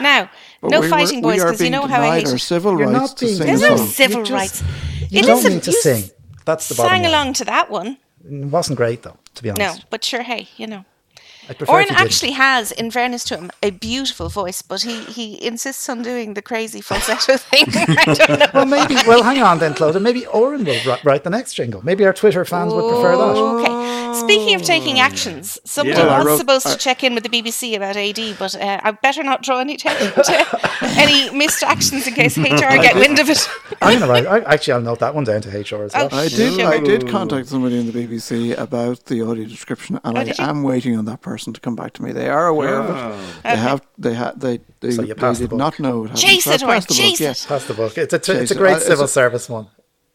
[0.00, 0.30] Now,
[0.60, 2.38] But no we fighting, we boys, because you know how I hate our it.
[2.40, 4.62] civil You're rights not to being sing There's no civil You just- rights.
[5.10, 6.10] You It don't is a- need to sing.
[6.44, 7.10] That's the bottom Sang line.
[7.12, 7.98] along to that one.
[8.24, 9.78] It wasn't great, though, to be honest.
[9.78, 10.84] No, but sure, hey, you know.
[11.48, 12.06] I Oren if you didn't.
[12.06, 16.34] actually has, in fairness to him, a beautiful voice, but he, he insists on doing
[16.34, 17.64] the crazy falsetto thing.
[17.68, 18.46] I don't know.
[18.52, 18.96] Well, maybe.
[19.06, 20.02] Well, hang on then, Clodagh.
[20.02, 21.80] Maybe Oren will write, write the next jingle.
[21.84, 23.36] Maybe our Twitter fans would prefer that.
[23.36, 23.88] Okay.
[24.20, 26.18] Speaking of taking actions, somebody Yeah.
[26.18, 28.90] Was wrote- supposed I- to check in with the BBC about AD, but uh, I
[28.90, 33.28] better not draw any attention to any missed actions in case HR get wind of
[33.30, 33.38] it.
[33.82, 34.26] I'm gonna write.
[34.26, 36.08] I, actually, I'll note that one down to HR as well.
[36.10, 36.54] Oh, I did.
[36.58, 36.66] Sure.
[36.66, 40.38] I did contact somebody in the BBC about the audio description, and I Oh, did
[40.38, 40.44] you?
[40.44, 42.12] am waiting on that person to come back to me.
[42.12, 43.42] They are aware of it.
[43.42, 43.82] They have.
[43.98, 44.40] They had.
[44.40, 44.60] They.
[44.80, 45.58] They, So you they passed the did book.
[45.58, 46.08] not know it.
[46.10, 46.18] happened.
[46.20, 47.30] Chase So I it, Oren, passed the book, chase yeah.
[47.30, 47.46] it.
[47.48, 47.98] That's the book.
[47.98, 49.66] It's a, it's a Jeez, great I- civil a- service one.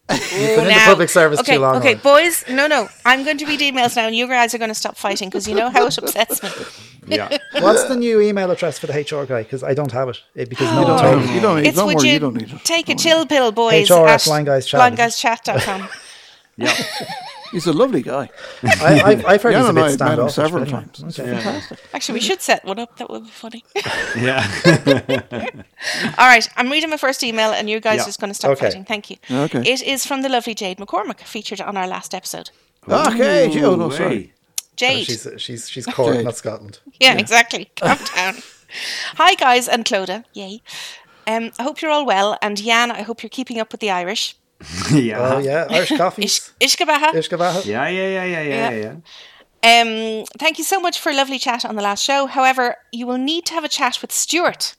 [0.12, 1.78] You've been in the Now- public service okay, too long.
[1.78, 2.02] Okay, Oren.
[2.04, 2.90] boys, no, no.
[3.06, 5.48] I'm going to read emails now, and you guys are going to stop fighting because
[5.48, 6.50] you know how it upsets me.
[7.16, 7.38] Yeah.
[7.60, 9.44] What's the new email address for the HR guy?
[9.44, 11.36] Because I don't have it eh, because no You one don't told need- me.
[11.36, 11.68] you don't need.
[11.68, 12.08] It's Don't would worry.
[12.08, 12.64] you You don't need it.
[12.66, 14.80] take a chill pill, boys, HR at at blindguyschat.
[14.98, 15.88] blindguyschat.com.
[16.56, 16.72] Yeah.
[17.54, 17.60] Worry.
[17.62, 18.30] He's a lovely guy.
[18.64, 20.70] I, I, I've heard Jan he's a and I bit have met him several but
[20.72, 21.04] times.
[21.06, 21.32] It's Okay.
[21.32, 21.80] fantastic.
[21.94, 22.98] Actually, we should set one up.
[22.98, 23.64] That would be funny.
[24.18, 24.46] Yeah.
[26.18, 28.02] All right, I'm reading my first email, and you guys Yeah.
[28.04, 28.66] are just going to stop Okay.
[28.68, 28.86] fighting.
[28.86, 29.18] Thank you.
[29.32, 29.62] Okay.
[29.66, 32.50] It is from the lovely Jade McCormick, featured on our last episode.
[32.88, 33.50] Okay.
[33.52, 34.18] gee, Oh no, sorry.
[34.18, 34.34] hey.
[34.76, 35.06] Jade.
[35.06, 36.26] She's she's she's Cork, Jade.
[36.26, 36.80] not Scotland.
[37.00, 37.70] yeah, exactly.
[37.76, 38.36] Calm down.
[39.18, 40.24] Hi, guys, and Clodagh.
[40.34, 40.62] Yay.
[41.28, 42.38] Um, I hope you're all well.
[42.42, 44.36] And Jan, I hope you're keeping up with the Irish.
[44.92, 45.20] yeah.
[45.20, 46.24] Oh yeah, Irish coffee.
[46.24, 47.12] Ish- Ishkabaha.
[47.14, 47.66] Ishkabaha.
[47.66, 48.82] Yeah, yeah, yeah, yeah, yeah, Yeah.
[48.84, 48.96] yeah.
[49.66, 52.26] Um, thank you so much for a lovely chat on the last show.
[52.26, 54.76] However, you will need to have a chat with Stuart.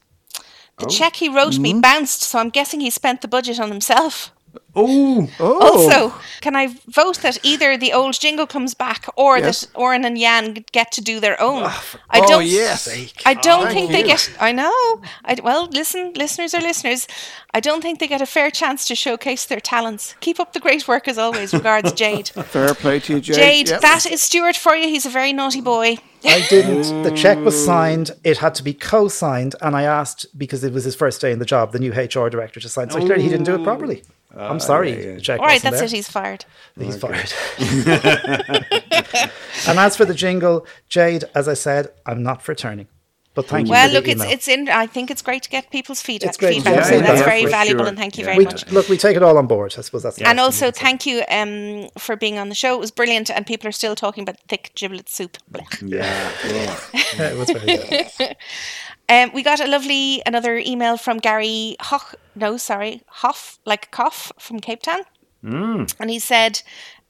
[0.78, 4.33] The check he wrote me bounced, so I'm guessing he spent the budget on himself.
[4.76, 5.58] Oh, Oh.
[5.60, 9.60] Also, can I vote that either the old jingle comes back or Yes.
[9.60, 11.62] that Oren and Jan get to do their own?
[11.64, 12.44] Ah, I oh, don't.
[12.46, 12.88] yes.
[13.24, 14.06] I don't Thank think they you.
[14.06, 14.30] get.
[14.40, 15.00] I know.
[15.24, 17.06] I, well, listen, listeners are listeners.
[17.52, 20.16] I don't think they get a fair chance to showcase their talents.
[20.20, 21.54] Keep up the great work as always.
[21.54, 22.28] Regards, Jade.
[22.30, 23.36] Fair play to you, Jade.
[23.36, 23.80] Jade, Yep.
[23.82, 24.88] that is Stuart for you.
[24.88, 25.98] He's a very naughty boy.
[26.26, 27.02] I didn't.
[27.04, 28.10] The check was signed.
[28.24, 31.38] It had to be co-signed, and I asked because it was his first day in
[31.38, 32.88] the job, the new HR director to sign.
[32.90, 34.02] So clearly he didn't do it properly.
[34.36, 35.14] I'm sorry.
[35.14, 35.84] The check All right, that's there.
[35.84, 35.92] it.
[35.92, 36.44] He's fired.
[36.78, 37.32] He's fired.
[39.68, 42.88] and as for the jingle, Jade, as I said, I'm not for turning.
[43.34, 43.72] But thank you.
[43.72, 44.32] Well, look, it's email.
[44.32, 44.68] it's in.
[44.68, 46.28] I think it's great to get people's feedback.
[46.28, 46.74] It's great to feedback.
[46.74, 47.88] get so feedback, that's yeah, very valuable, sure.
[47.88, 48.26] and thank you Yeah.
[48.26, 48.70] very we, much.
[48.70, 49.74] look, we take it all on board.
[49.76, 50.16] I suppose that's.
[50.18, 52.74] the And also, thing thank you um, for being on the show.
[52.74, 55.36] It was brilliant, and people are still talking about thick giblet soup.
[55.52, 55.82] Blech.
[55.82, 56.30] yeah.
[56.46, 56.78] yeah.
[57.32, 57.76] it was very
[58.18, 58.36] good.
[59.08, 62.14] Um, we got a lovely another email from Gary Hoch.
[62.34, 65.02] No, sorry, Hoff, like cough from Cape Town,
[65.42, 66.62] and he said,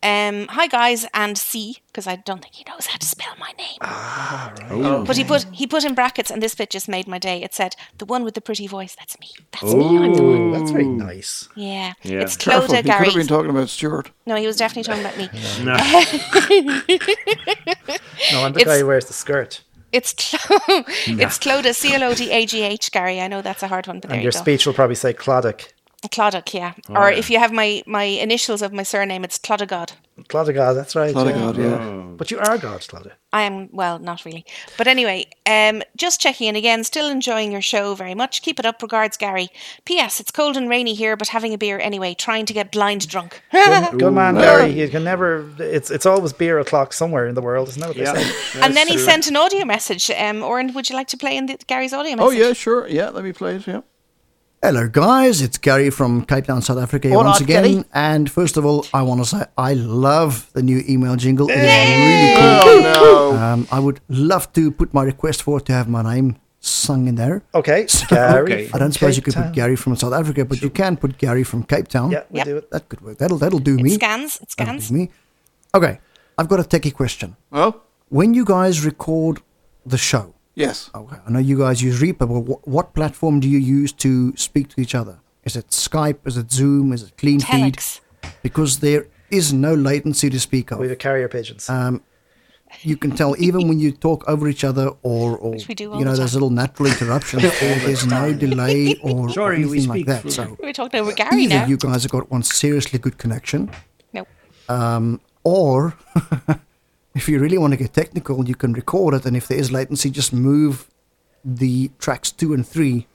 [0.02, 3.52] um, "Hi guys, and C," because I don't think he knows how to spell my
[3.56, 3.78] name.
[4.70, 5.04] Oh.
[5.06, 7.40] But he put he put in brackets, and this bit just made my day.
[7.42, 8.96] It said, "The one with the pretty voice.
[8.98, 9.28] That's me.
[9.52, 9.96] That's me.
[9.96, 11.48] I'm the one." That's very nice.
[11.54, 12.20] Yeah, Yeah.
[12.22, 12.74] it's Careful.
[12.74, 14.10] Clodagh He could have been talking about Stuart.
[14.26, 15.28] no, he was definitely talking about me.
[15.64, 15.74] No.
[18.32, 19.62] No, I'm the It's- guy who wears the skirt.
[19.94, 23.20] It's Clo- it's Clodagh, C L O D A G H, Gary.
[23.20, 24.38] I know that's a hard one, but there And you your go.
[24.40, 25.68] speech will probably say Clodagh.
[26.08, 26.74] Clodagh, yeah.
[26.88, 29.92] or if you have my my initials of my surname, it's Clodagh God.
[30.28, 31.12] Clodagh that's right.
[31.14, 31.42] Lot of yeah.
[31.42, 32.00] God, yeah.
[32.16, 33.12] But you are God, Clodagh.
[33.32, 34.46] I am well, not really,
[34.78, 36.84] but anyway, um, just checking in again.
[36.84, 38.40] Still enjoying your show very much.
[38.42, 38.80] Keep it up.
[38.80, 39.48] Regards, Gary.
[39.84, 40.20] P.S.
[40.20, 42.14] It's cold and rainy here, but having a beer anyway.
[42.14, 43.42] Trying to get blind drunk.
[43.52, 44.70] Good, good man, Gary.
[44.70, 45.50] You can never.
[45.58, 48.14] It's it's always beer o'clock somewhere in the world, isn't that what they Yeah.
[48.14, 48.60] say?
[48.60, 50.10] and then he sent an audio message.
[50.10, 52.86] Um, Oren, would you like to play in the, Gary's audio Oh yeah, sure.
[52.86, 53.66] Yeah, let me play it.
[53.66, 53.80] Yeah.
[54.64, 55.42] Hello, guys.
[55.42, 57.62] It's Gary from Cape Town, South Africa All once right, again.
[57.64, 57.84] Gary.
[57.92, 61.50] And first of all, I want to say I love the new email jingle.
[61.50, 62.62] It is really cool.
[62.70, 63.36] Oh no.
[63.38, 67.16] Um, I would love to put my request forward to have my name sung in
[67.16, 67.42] there.
[67.54, 68.52] Okay, Gary.
[68.64, 68.70] Okay.
[68.72, 69.44] I don't suppose you could Town.
[69.48, 72.10] put Gary from South Africa, but you can put Gary from Cape Town.
[72.12, 72.46] Yeah, we'll Yep.
[72.46, 72.70] do it.
[72.70, 73.18] That could work.
[73.18, 73.90] That'll that'll do It me.
[73.90, 74.36] scans.
[74.36, 74.88] It That'll scans.
[74.88, 75.10] do me.
[75.74, 76.00] Okay,
[76.38, 77.36] I've got a techie question.
[77.52, 79.42] Oh When you guys record
[79.84, 80.90] the show, yes.
[80.94, 84.34] okay, I know you guys use Reaper, but wh- what platform do you use to
[84.36, 85.18] speak to each other?
[85.44, 86.26] Is it Skype?
[86.26, 86.92] Is it Zoom?
[86.92, 87.76] Is it Clean Feed?
[87.76, 88.00] Telex.
[88.42, 90.78] Because there is no latency to speak of.
[90.78, 91.68] We have carrier pigeons.
[91.68, 92.02] Um,
[92.82, 95.92] you can tell even when you talk over each other or, or Which we do
[95.92, 96.36] all you know the there's time.
[96.42, 100.32] little natural interruptions or there's no delay or, or Sorry, we anything like that.
[100.32, 101.66] So We're talking over Gary either now.
[101.66, 103.70] you guys have got one seriously good connection,
[104.12, 104.26] no.
[105.44, 105.94] or
[107.14, 109.70] if you really want to get technical, you can record it, and if there is
[109.70, 110.88] latency, just move
[111.44, 113.06] the tracks two and three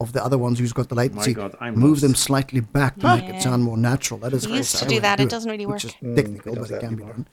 [0.00, 1.34] of the other ones who's got the latency.
[1.34, 2.02] God, I'm move lost.
[2.02, 4.18] them slightly back to make it sound more natural.
[4.20, 5.20] That is We how used to I do would that.
[5.20, 5.94] It it, doesn't really which work.
[6.02, 7.26] is technical, we but it that can be done.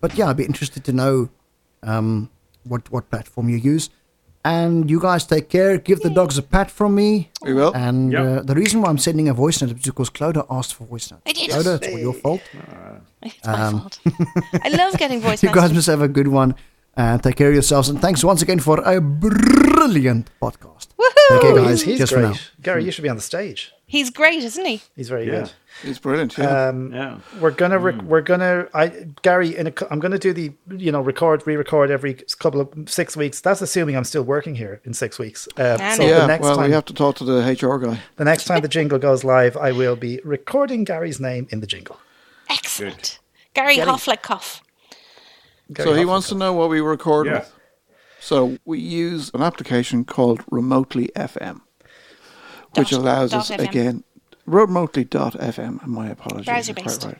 [0.00, 1.28] But yeah, I'd be interested to know
[1.82, 2.30] um,
[2.64, 3.90] what what platform you use.
[4.42, 5.76] And you guys take care.
[5.76, 7.30] Give the dogs a pat from me.
[7.42, 7.72] We will.
[7.74, 8.24] And Yep.
[8.26, 11.10] uh, the reason why I'm sending a voice note is because Clodagh asked for voice
[11.10, 11.20] note.
[11.26, 11.50] I did.
[11.50, 12.40] Clodagh, it's all your fault.
[13.22, 14.00] It's my fault.
[14.64, 16.54] I love getting voice You guys must have a good one.
[16.96, 17.88] Uh, take care of yourselves.
[17.88, 20.88] And thanks once again for a brilliant podcast.
[21.30, 21.64] Take care, Woohoo!
[21.64, 21.82] guys.
[21.82, 22.50] He's Just great.
[22.60, 23.72] Gary, you should be on the stage.
[23.86, 24.82] He's great, isn't he?
[24.96, 25.32] He's very Yeah.
[25.40, 25.52] good.
[25.82, 26.36] He's brilliant.
[26.36, 26.68] Yeah.
[26.68, 27.18] Um, Yeah.
[27.40, 28.88] We're gonna rec- we're gonna I
[29.22, 32.68] Gary in a, cou- I'm gonna do the you know record re-record every couple of
[32.86, 33.40] six weeks.
[33.40, 35.48] That's assuming I'm still working here in six weeks.
[35.56, 36.20] Uh, so yeah.
[36.20, 37.98] the next well, time we have to talk to the HR guy.
[38.16, 41.66] the next time the jingle goes live, I will be recording Gary's name in the
[41.66, 41.98] jingle.
[42.50, 43.18] Excellent.
[43.54, 43.88] Gary Gary.
[43.88, 44.60] Hofflekoff.
[45.76, 47.32] So he wants to know what we record Yeah.
[47.40, 47.52] with.
[48.20, 51.60] So we use an application called Remotely FM,
[52.76, 53.60] which Dot- allows dot us FM.
[53.68, 54.04] again
[54.46, 55.86] remotely.fm.
[55.86, 56.46] My apologies.
[56.46, 57.04] Browser based.
[57.04, 57.18] right.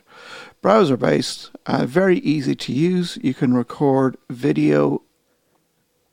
[0.62, 3.18] Browser based, uh, very easy to use.
[3.22, 5.02] You can record video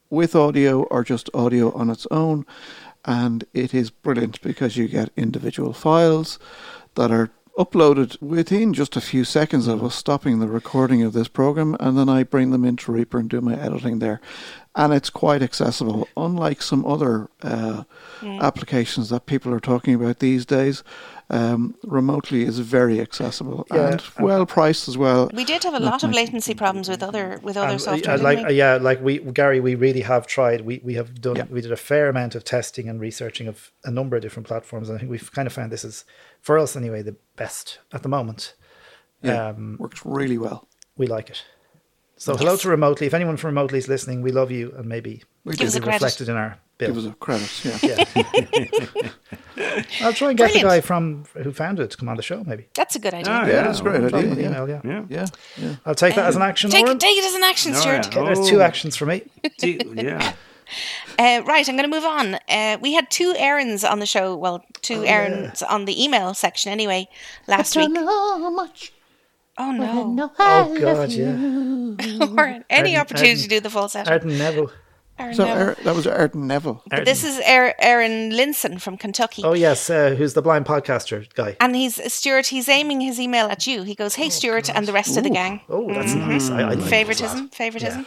[0.09, 2.45] with audio or just audio on its own,
[3.03, 6.37] and it is brilliant because you get individual files
[6.95, 11.27] that are uploaded within just a few seconds of us stopping the recording of this
[11.27, 14.21] program, and then I bring them into Reaper and do my editing there.
[14.77, 17.83] And it's quite accessible, unlike some other uh,
[18.23, 20.83] applications that people are talking about these days.
[21.29, 25.29] Um, remotely is very accessible Yeah, and well priced as well.
[25.33, 28.13] We did have a lot of latency problems with other with other And, uh, software.
[28.13, 28.43] uh, didn't like we?
[28.45, 30.61] uh, yeah, like we Gary, we really have tried.
[30.61, 31.35] We we have done.
[31.35, 31.45] Yeah.
[31.49, 34.87] We did a fair amount of testing and researching of a number of different platforms.
[34.87, 36.05] And I think we've kind of found this is,
[36.39, 38.53] for us anyway, the best at the moment.
[39.21, 40.67] Yeah, Um, works really well.
[40.95, 41.43] we like it.
[42.19, 43.07] So hello to remotely.
[43.07, 45.65] If anyone from remotely is listening, we love you, and maybe We Give do.
[45.67, 45.95] us a be credit.
[46.03, 46.87] reflected in our bill.
[46.89, 47.77] Give us a credit, yeah.
[47.83, 49.09] Yeah.
[50.01, 50.53] I'll try and get Brilliant.
[50.53, 52.43] the guy from who founded it to come on the show.
[52.43, 52.67] Maybe.
[52.73, 53.31] That's a good idea.
[53.33, 54.33] Ah, Yeah, that's a great idea.
[54.35, 54.47] Yeah.
[54.49, 54.81] email, yeah.
[54.83, 55.03] Yeah.
[55.09, 55.25] Yeah,
[55.57, 55.75] yeah.
[55.85, 56.69] I'll take that as an action.
[56.69, 56.97] Take, Oren.
[56.97, 57.93] it- take it as an action, Oh, Stuart.
[58.13, 58.21] yeah.
[58.21, 59.21] Okay, there's two actions for me.
[59.59, 60.33] See, yeah.
[61.17, 62.35] Uh, right, I'm going to move on.
[62.49, 64.35] Uh, we had two errands on the show.
[64.35, 67.07] Well, two errands on the email section anyway
[67.47, 67.89] last week.
[69.57, 70.31] Oh no!
[70.39, 71.31] Oh God, yeah.
[72.37, 74.11] or any Arden- opportunity Arden- to do the falsetto.
[74.11, 74.71] Arden Neville.
[75.19, 75.67] Aaron So Neville.
[75.69, 76.83] Er- that was Arden Neville.
[76.87, 79.41] But this is Er- Aaron Linson from Kentucky.
[79.43, 81.55] Oh yes, uh, who's the blind podcaster guy?
[81.59, 82.47] And he's Stuart.
[82.47, 83.81] He's aiming his email at you.
[83.81, 86.29] He goes, "Hey, Stuart, and the rest of the gang." Oh, that's Mm-hmm.
[86.29, 86.49] nice.
[86.51, 88.05] I, I like favoritism, favoritism.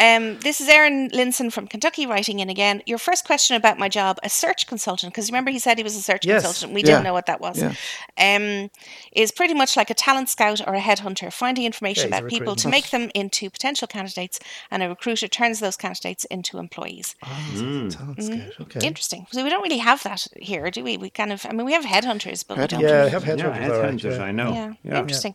[0.00, 2.82] Um, this is Aaron Linson from Kentucky writing in again.
[2.84, 5.94] Your first question about my job, a search consultant, because remember he said he was
[5.96, 6.42] a search Yes.
[6.42, 6.74] consultant.
[6.74, 6.86] We Yeah.
[6.86, 7.62] didn't know what that was.
[7.62, 7.72] Yeah.
[8.18, 8.70] Um,
[9.12, 12.56] is pretty much like a talent scout or a headhunter, finding information Yeah, about people
[12.56, 14.40] to make them into potential candidates,
[14.70, 17.14] and a recruiter turns those candidates into employees.
[17.22, 17.92] Talent
[18.22, 18.40] scout.
[18.62, 18.86] Okay.
[18.86, 19.26] Interesting.
[19.30, 20.96] So we don't really have that here, do we?
[20.96, 22.80] We kind of, I mean, we have headhunters, but we don't.
[22.80, 23.44] Yeah, I really- have Yeah, headhunters.
[23.44, 24.24] all right, headhunters, yeah.
[24.24, 24.52] I know.
[24.52, 24.98] yeah, Yeah.
[24.98, 25.34] interesting.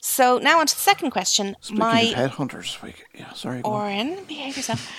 [0.00, 1.56] So now on to the second question.
[1.60, 3.62] Speaking my of headhunters, we, yeah, sorry.
[3.62, 3.70] go
[4.10, 4.16] on.
[4.18, 4.90] Oren, behave yourself.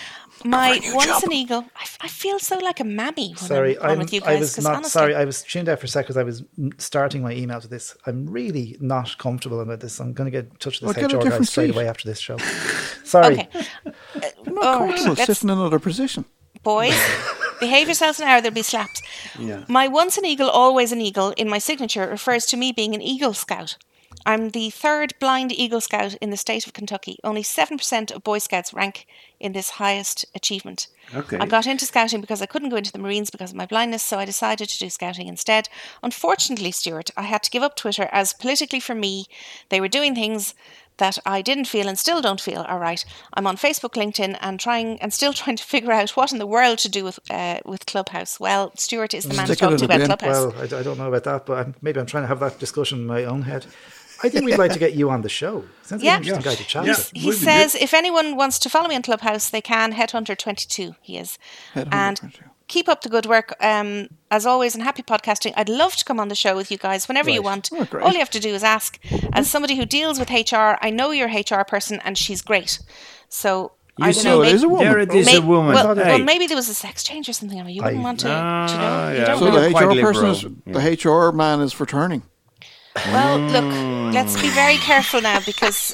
[0.44, 1.24] My new once job.
[1.26, 1.66] an eagle.
[1.76, 4.22] I, f- I feel so like a mammy when Sorry, I'm on I'm, with you
[4.26, 4.40] I guys.
[4.40, 5.16] was 'cause not honestly, sorry.
[5.16, 6.44] I was tuned out for a sec because I was
[6.80, 7.96] starting my email to this.
[8.08, 10.00] I'm really not comfortable about this.
[10.00, 11.76] I'm going to get in touch with this get a HR guy different straight seat.
[11.76, 12.38] away after this show.
[13.04, 13.34] Sorry.
[13.42, 13.48] Okay.
[14.46, 16.26] You're not comfortable let's- sitting in another position.
[16.64, 16.98] boys,
[17.60, 18.40] behave yourselves now.
[18.42, 19.00] There'll be slaps.
[19.38, 19.64] Yeah.
[19.68, 23.02] My once an eagle, always an eagle in my signature refers to me being an
[23.02, 23.78] Eagle Scout.
[24.26, 27.18] I'm the third blind Eagle Scout in the state of Kentucky.
[27.24, 29.08] Only 7% of Boy Scouts rank
[29.40, 30.88] in this highest achievement.
[31.16, 31.38] Okay.
[31.38, 34.04] I got into scouting because I couldn't go into the Marines because of my blindness,
[34.04, 35.68] so I decided to do scouting instead.
[36.04, 39.26] Unfortunately, Stuart, I had to give up Twitter as politically for me,
[39.70, 40.54] they were doing things
[40.98, 43.04] that I didn't feel and still don't feel are right.
[43.34, 46.46] I'm on Facebook, LinkedIn, and trying and still trying to figure out what in the
[46.46, 48.40] world to do with uh, with Clubhouse.
[48.40, 50.02] Well, Stuart is the man to talk to about.
[50.02, 50.54] Clubhouse.
[50.54, 52.60] Well, I, I don't know about that, but I'm, maybe I'm trying to have that
[52.60, 53.66] discussion in my own head.
[54.24, 55.64] I think we'd like to get you on the show.
[55.84, 56.14] Sounds Yeah.
[56.14, 56.94] like an interesting guy to chat Yeah.
[56.96, 57.12] to.
[57.14, 59.94] He Would be says if anyone wants to follow me on Clubhouse, they can.
[59.94, 61.38] Headhunter22, he is.
[61.76, 62.22] Headhunter and
[62.68, 63.54] keep up the good work.
[63.60, 65.54] Um, as always, and happy podcasting.
[65.58, 67.70] I'd love to come on the show with you guys whenever you want.
[67.74, 67.86] Oh.
[68.02, 68.98] All you have to do is ask.
[69.34, 72.80] As somebody who deals with HR, I know you're a HR person, and she's great.
[73.28, 74.42] So I don't know.
[74.42, 74.86] it maybe, is a woman.
[74.88, 75.74] There it is may- a woman.
[75.74, 76.04] Well, Hey.
[76.04, 77.60] well, maybe there was a sex change or something.
[77.60, 78.26] I mean, you wouldn't I- want to.
[78.28, 81.60] do you know, Ah, you don't So the HR person liberal, is the HR man
[81.62, 82.24] is for turning.
[82.96, 85.94] Well, look, let's be very careful now because.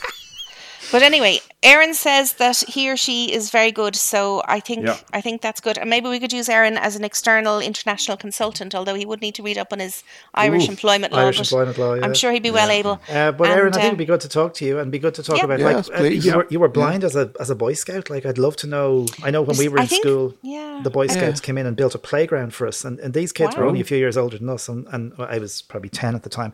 [0.89, 4.95] But anyway, Aaron says that he or she is very good, so I think Yeah.
[5.11, 5.77] I think that's good.
[5.77, 9.35] And maybe we could use Aaron as an external international consultant, although he would need
[9.35, 10.01] to read up on his
[10.33, 11.19] Irish Ooh, employment law.
[11.19, 12.05] Irish employment law, yeah.
[12.05, 13.01] I'm sure he'd be well able.
[13.09, 14.89] Uh, but And, Aaron, I think uh, it'd be good to talk to you and
[14.89, 15.43] be good to talk Yeah.
[15.43, 18.09] about Yes, like uh, you were you were blind as a as a Boy Scout.
[18.09, 19.07] Like I'd love to know.
[19.23, 20.79] I know when we were in think- school, yeah.
[20.85, 21.11] the Boy Yeah.
[21.15, 23.81] Scouts came in and built a playground for us, and, and these kids were only
[23.81, 26.53] a few years older than us, and, and I was probably ten at the time.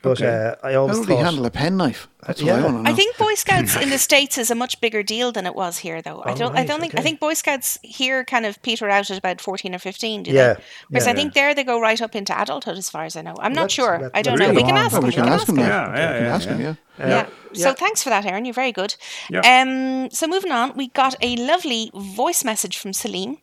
[0.00, 0.28] But Okay.
[0.28, 2.06] uh, I How always would he thought handle a penknife?
[2.24, 2.52] That's what.
[2.52, 2.90] I want to know.
[2.90, 5.78] I think Boy Scouts in the states is a much bigger deal than it was
[5.78, 6.20] here, though.
[6.22, 6.56] I Oh, don't.
[6.56, 6.96] I don't think.
[6.96, 10.22] I think Boy Scouts here kind of peter out at about fourteen or fifteen.
[10.22, 10.62] Do Yeah, they?
[10.90, 11.12] Whereas yeah.
[11.12, 13.34] I think there they go right up into adulthood, as far as I know.
[13.40, 14.08] I'm not sure.
[14.14, 14.54] I don't let's know.
[14.54, 15.08] We can ask Oh, them.
[15.08, 15.56] we can ask him.
[15.56, 15.66] them.
[15.66, 16.60] Yeah, Yeah, yeah, we can ask him.
[16.60, 16.74] yeah.
[17.00, 17.08] Yeah.
[17.08, 17.26] Yeah.
[17.54, 17.74] So yeah.
[17.74, 18.44] thanks for that, Aaron.
[18.44, 18.94] You're very good.
[19.30, 19.40] Yeah.
[19.62, 20.10] Um.
[20.10, 23.38] So moving on, we got a lovely voice message from Salim.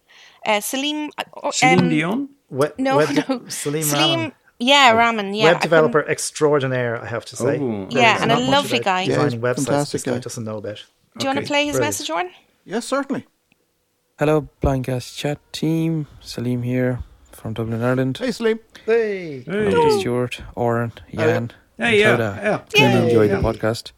[0.46, 1.10] Uh, Salim.
[1.18, 2.30] uh, Celine um, Dion.
[2.50, 3.42] we- No, web, no.
[3.50, 4.32] Salim, Salim.
[4.60, 5.34] Rahman, Yeah, Raman.
[5.34, 5.44] Yeah.
[5.46, 7.02] Web couldn't- developer extraordinaire.
[7.02, 7.88] I have to say, Oh.
[7.92, 9.02] There Yeah, and a lovely guy.
[9.02, 10.20] Yeah, Designing websites fantastic this guy guy.
[10.20, 10.84] doesn't know about.
[11.18, 11.88] Do you want to play his Brilliant.
[11.88, 12.30] message, Oren?
[12.66, 13.26] Yes, certainly.
[14.20, 16.08] Hello, Blind Guys Chat team.
[16.22, 17.00] Salim here
[17.32, 18.18] from Dublin, Ireland.
[18.18, 18.60] Hey, Salim.
[18.86, 22.44] Hey, Lovely Stuart, Oren, Jan, Hey, yeah, Clodagh.
[22.44, 22.62] yeah.
[22.88, 23.36] Really enjoy Yeah.
[23.36, 23.92] the podcast.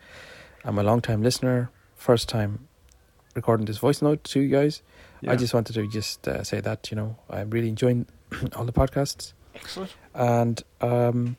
[0.65, 1.69] I'm a long time listener.
[1.95, 2.67] First time
[3.35, 4.81] recording this voice note to you guys.
[5.21, 5.31] Yeah.
[5.31, 8.07] I just wanted to just uh, say that you know I'm really enjoying
[8.55, 9.93] all the podcasts Excellent.
[10.13, 11.37] and um,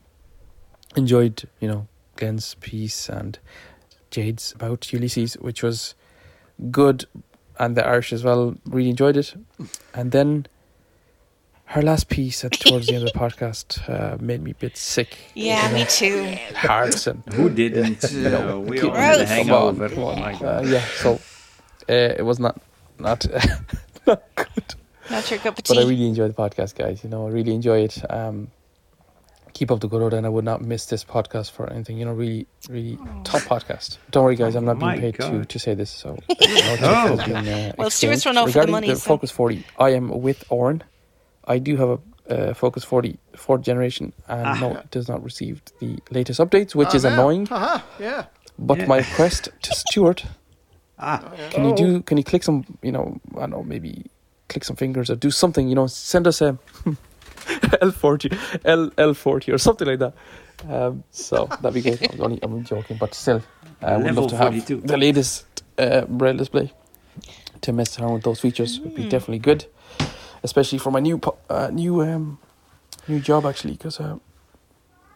[0.97, 3.39] enjoyed you know Glenn's piece and
[4.11, 5.95] Jade's about Ulysses, which was
[6.71, 7.05] good,
[7.59, 8.57] and the Irish as well.
[8.67, 9.35] Really enjoyed it,
[9.95, 10.47] and then
[11.67, 14.77] her last piece at towards the end of the podcast uh, made me a bit
[14.77, 15.19] sick.
[15.35, 16.37] Yeah, you me too.
[16.55, 18.03] Hearts and Who didn't?
[18.29, 19.93] Uh, we all had a Gross.
[19.97, 20.19] Oh on.
[20.21, 20.67] my uh, god.
[20.67, 20.85] yeah.
[20.97, 21.15] So
[21.89, 22.61] uh, it was not
[22.99, 23.27] not
[24.07, 24.75] not good.
[25.11, 27.03] Not your cup of But I really enjoy the podcast, guys.
[27.03, 27.99] You know, I really enjoy it.
[28.11, 28.49] Um,
[29.55, 31.99] keep up the good work, and I would not miss this podcast for anything.
[31.99, 33.97] You know, really, really top podcast.
[34.11, 34.55] Don't worry, guys.
[34.55, 35.49] I'm not being My paid to, God.
[35.49, 35.91] to say this.
[35.91, 37.17] So, you know, it Oh.
[37.17, 39.65] has been, uh, Well, Stuart's run off with the money, The so- Focus 40.
[39.79, 40.83] I am with Oren.
[41.45, 41.99] I do have a
[42.29, 44.59] uh, Focus 40 fourth generation, and Ah.
[44.61, 47.15] no, it does not receive the latest updates, which is Ah, yeah.
[47.15, 47.47] annoying.
[47.47, 48.25] Haha, yeah.
[48.59, 48.87] But Yeah.
[48.87, 50.27] my request to Stuart
[50.99, 52.03] Ah, can you do?
[52.03, 52.67] Can you click some?
[52.83, 54.11] You know, I don't know, maybe
[54.49, 55.69] click some fingers or do something.
[55.69, 56.59] You know, send us a
[57.81, 58.31] L forty,
[58.65, 60.15] L L forty or something like that.
[60.69, 62.13] Um, so that'd be great.
[62.15, 63.43] I'm only, I'm joking, but still,
[63.81, 65.47] I would love to have the latest
[65.79, 66.73] uh, braille display
[67.61, 68.81] to mess around with those features.
[68.81, 69.67] Would be definitely good,
[70.43, 72.39] especially for my new po- uh, new um,
[73.07, 74.19] new job actually, because uh,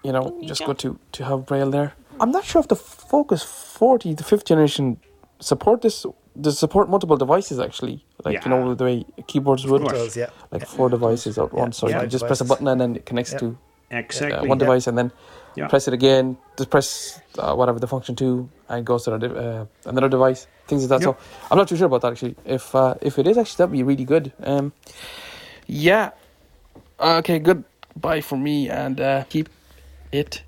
[0.05, 0.69] you know, new just job.
[0.69, 1.95] good to to have braille there.
[2.21, 5.01] I'm not sure if the Focus 40, the fifth generation,
[5.41, 6.07] support this.
[6.41, 10.31] Does support multiple devices actually, like you know the way keyboards would, does, yeah.
[10.51, 11.79] like four devices at Yeah, once.
[11.79, 11.97] So yeah.
[11.97, 13.39] you can just press a button and then it connects Yeah.
[13.39, 13.47] to
[13.93, 14.49] uh, exactly.
[14.49, 15.13] one device, and then
[15.55, 15.69] Yeah.
[15.69, 16.37] press it again.
[16.57, 20.47] Just press uh, whatever the function two, and it goes to another, uh, another device.
[20.67, 21.07] Things like that.
[21.07, 21.21] Yep.
[21.21, 22.37] So I'm not too sure about that actually.
[22.45, 24.33] If uh, if it is actually, that'd be really good.
[24.43, 24.73] Um,
[25.67, 26.11] yeah.
[26.99, 27.39] Okay.
[27.39, 27.65] Good.
[27.95, 29.51] Bye for me, and uh, keep
[30.11, 30.43] it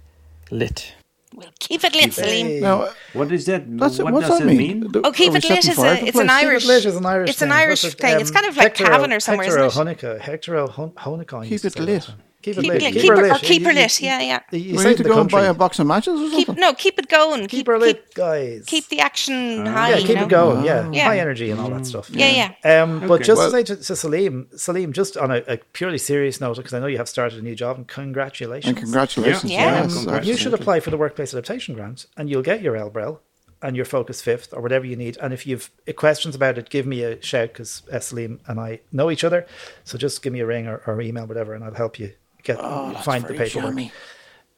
[0.50, 0.94] lit.
[1.36, 2.60] We'll keep it lit, Salim.
[2.60, 3.62] Now, What is that?
[3.78, 4.80] that's what does that that mean?
[4.80, 4.90] mean?
[5.04, 6.40] Oh, keep it lit is a, it's an place?
[6.40, 6.64] Keep it Irish.
[6.66, 7.52] lit is an Irish It's an.
[7.52, 8.14] Irish it, thing.
[8.14, 9.98] um, it's kind of like Hector Cavan or somewhere, Hector isn't it?
[9.98, 10.20] Ó hEochagáin.
[10.20, 11.48] Hector Ó hEochagáin.
[11.48, 12.10] Keep it say lit.
[12.44, 12.54] That.
[12.54, 12.82] Keep it Keep lit.
[12.82, 12.92] it lit.
[12.92, 13.32] Keep Keep her her- lit.
[13.32, 14.40] or keep her You- lit, yeah, yeah.
[14.52, 16.46] you- you We need to the go and buy a box of matches or Keep
[16.46, 16.60] something.
[16.60, 17.40] no, keep it going.
[17.42, 18.64] Keep Keep her keep, lit, guys.
[18.66, 19.90] keep the action high.
[19.90, 20.22] yeah, you keep know?
[20.24, 20.64] it going.
[20.64, 20.90] Yeah.
[20.92, 21.04] Yeah.
[21.04, 22.10] high energy and all that stuff.
[22.10, 25.56] Yeah, Um, but just Well- to say to, to Salim, Salim, just on a, a
[25.72, 28.68] purely serious note, because I know you have started a new job, and congratulations.
[28.68, 29.44] And congratulations.
[29.50, 29.58] Yeah.
[29.58, 29.64] Yeah.
[29.64, 30.28] Yes, Um, absolutely.
[30.28, 33.18] you should apply for the workplace adaptation grant, and you'll get your LBREL
[33.62, 35.16] and your Focus Fifth or whatever you need.
[35.22, 38.80] And if you've questions about it, give me a shout because uh, Salim and I
[38.92, 39.46] know each other.
[39.84, 42.12] So just give me a ring or, or email, whatever, and I'll help you
[42.44, 43.90] get Oh, find the very paperwork.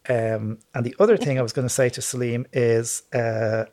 [0.08, 3.64] Um, and the other thing I was going to say to Salim is, uh,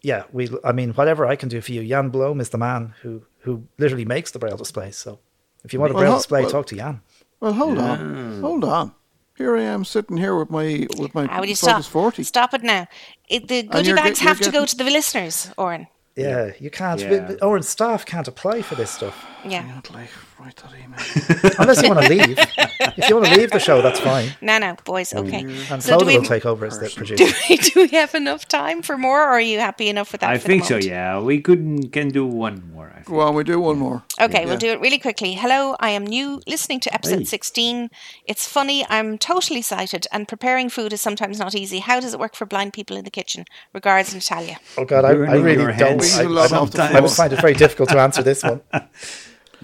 [0.00, 0.48] yeah, we.
[0.64, 3.66] I mean, whatever I can do for you, Jan Blom is the man who who
[3.78, 4.96] literally makes the braille displays.
[4.96, 5.18] So
[5.64, 7.00] if you want a Well, braille ho- display, well- talk to Jan.
[7.40, 8.94] Well, hold on, hold on.
[9.36, 11.92] Here I am sitting here with my with my How would you Focus stop?
[11.92, 12.22] 40.
[12.22, 12.86] Stop it now.
[13.28, 15.88] It, the goodie bags get- you're have to go to the listeners, Oren.
[16.16, 17.00] Yeah, you can't.
[17.00, 17.34] Yeah.
[17.42, 19.66] Orange staff can't apply for this stuff Yeah.
[19.66, 20.08] Not like
[20.38, 21.54] write that email.
[21.58, 22.38] unless you want to leave.
[22.96, 24.30] if you want to leave the show, that's fine.
[24.40, 25.10] No, no, boys.
[25.10, 25.26] Mm.
[25.26, 25.72] Okay.
[25.72, 27.34] And So do Clodagh we, will take over as the do producer.
[27.48, 30.30] we do we have enough time for more, or are you happy enough with that?
[30.30, 30.88] I for think the so.
[30.88, 32.88] Yeah, we could can do one more.
[32.88, 32.98] more.
[32.98, 33.06] I think.
[33.06, 34.02] Go we do one more.
[34.20, 34.46] Okay, Yeah.
[34.48, 35.34] we'll do it really quickly.
[35.34, 37.24] Hello, I am new listening to episode Hey.
[37.24, 37.90] 16.
[38.26, 41.78] It's funny, I'm totally sighted, and preparing food is sometimes not easy.
[41.80, 43.44] How does it work for blind people in the kitchen?
[43.72, 44.58] Regards, Natalia.
[44.78, 45.82] Oh God, I, I really don't.
[45.82, 47.02] I, We do a lot I, I floor.
[47.02, 48.60] would find it very difficult to answer this one.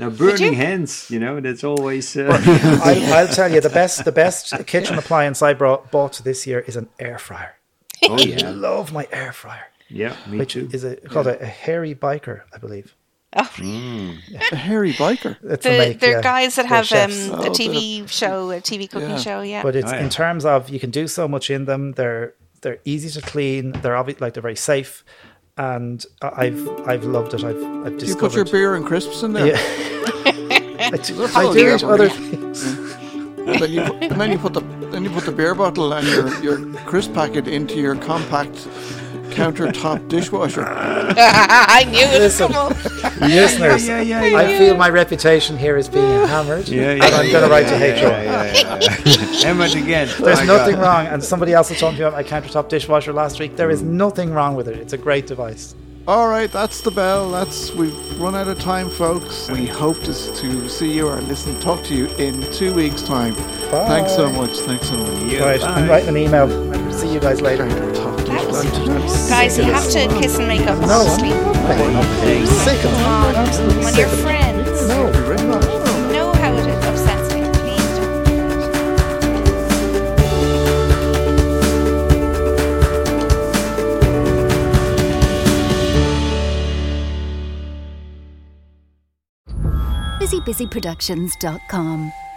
[0.01, 0.55] Now, burning you?
[0.55, 2.17] hands, you know, that's always.
[2.17, 2.29] Uh,
[2.85, 6.61] I, I'll tell you the best the best kitchen appliance I brought bought this year
[6.61, 7.57] is an air fryer.
[8.09, 10.69] oh, yeah, I love my air fryer, Yeah, me which too.
[10.73, 12.95] is a, called a, a hairy biker, I believe.
[13.37, 13.51] Oh,
[14.53, 15.37] A hairy biker.
[15.45, 16.23] It's a the, make, they're yeah.
[16.23, 17.29] guys that have um, chefs.
[17.29, 19.19] a Oh, TV show, a TV cooking Yeah.
[19.19, 19.63] show, yeah.
[19.63, 20.03] but it's Oh, yeah.
[20.03, 21.93] in terms of you can do so much in them.
[21.93, 23.73] They're they're easy to clean.
[23.83, 25.05] They're obviously like they're very safe,
[25.59, 27.45] and I- I've I've loved it.
[27.45, 29.49] I've I've Do you put your beer and crisps in there?
[29.49, 29.61] Yeah.
[30.91, 32.65] I do, I do other things.
[32.65, 34.61] And then you put, and then you put the
[34.91, 38.67] then you put the beer bottle and your your crisp packet into your compact
[39.39, 40.65] countertop dishwasher.
[40.69, 42.53] I knew it would Listen.
[42.53, 43.21] come up.
[43.21, 44.37] Listeners, yeah, yeah, yeah.
[44.37, 47.75] I feel my reputation here is being hammered, Yeah, and I'm going to write to
[47.75, 49.45] HR.
[49.45, 50.09] Hammer it again.
[50.19, 50.83] Oh There's My nothing God.
[50.83, 53.57] wrong, and somebody else was talking about my countertop dishwasher last week.
[53.57, 54.77] There is nothing wrong with it.
[54.79, 55.75] It's a great device.
[56.09, 57.31] All right, that's the bell.
[57.31, 59.51] That's we've run out of time, folks.
[59.51, 63.35] We hope to, to see you or listen, talk to you in two weeks' time.
[63.35, 64.57] Thanks so much.
[64.61, 65.31] Thanks so much.
[65.31, 65.67] Yeah, right, bye.
[65.67, 66.49] I'm writing an email.
[66.91, 67.67] See you guys later.
[67.67, 69.29] Countertop dishwasher.
[69.29, 71.35] Guys, you have to kiss and make up No, I'm sleep.
[71.35, 73.85] not sick of it.
[73.85, 74.17] When sick you're
[90.29, 92.28] busybusyproductions.com.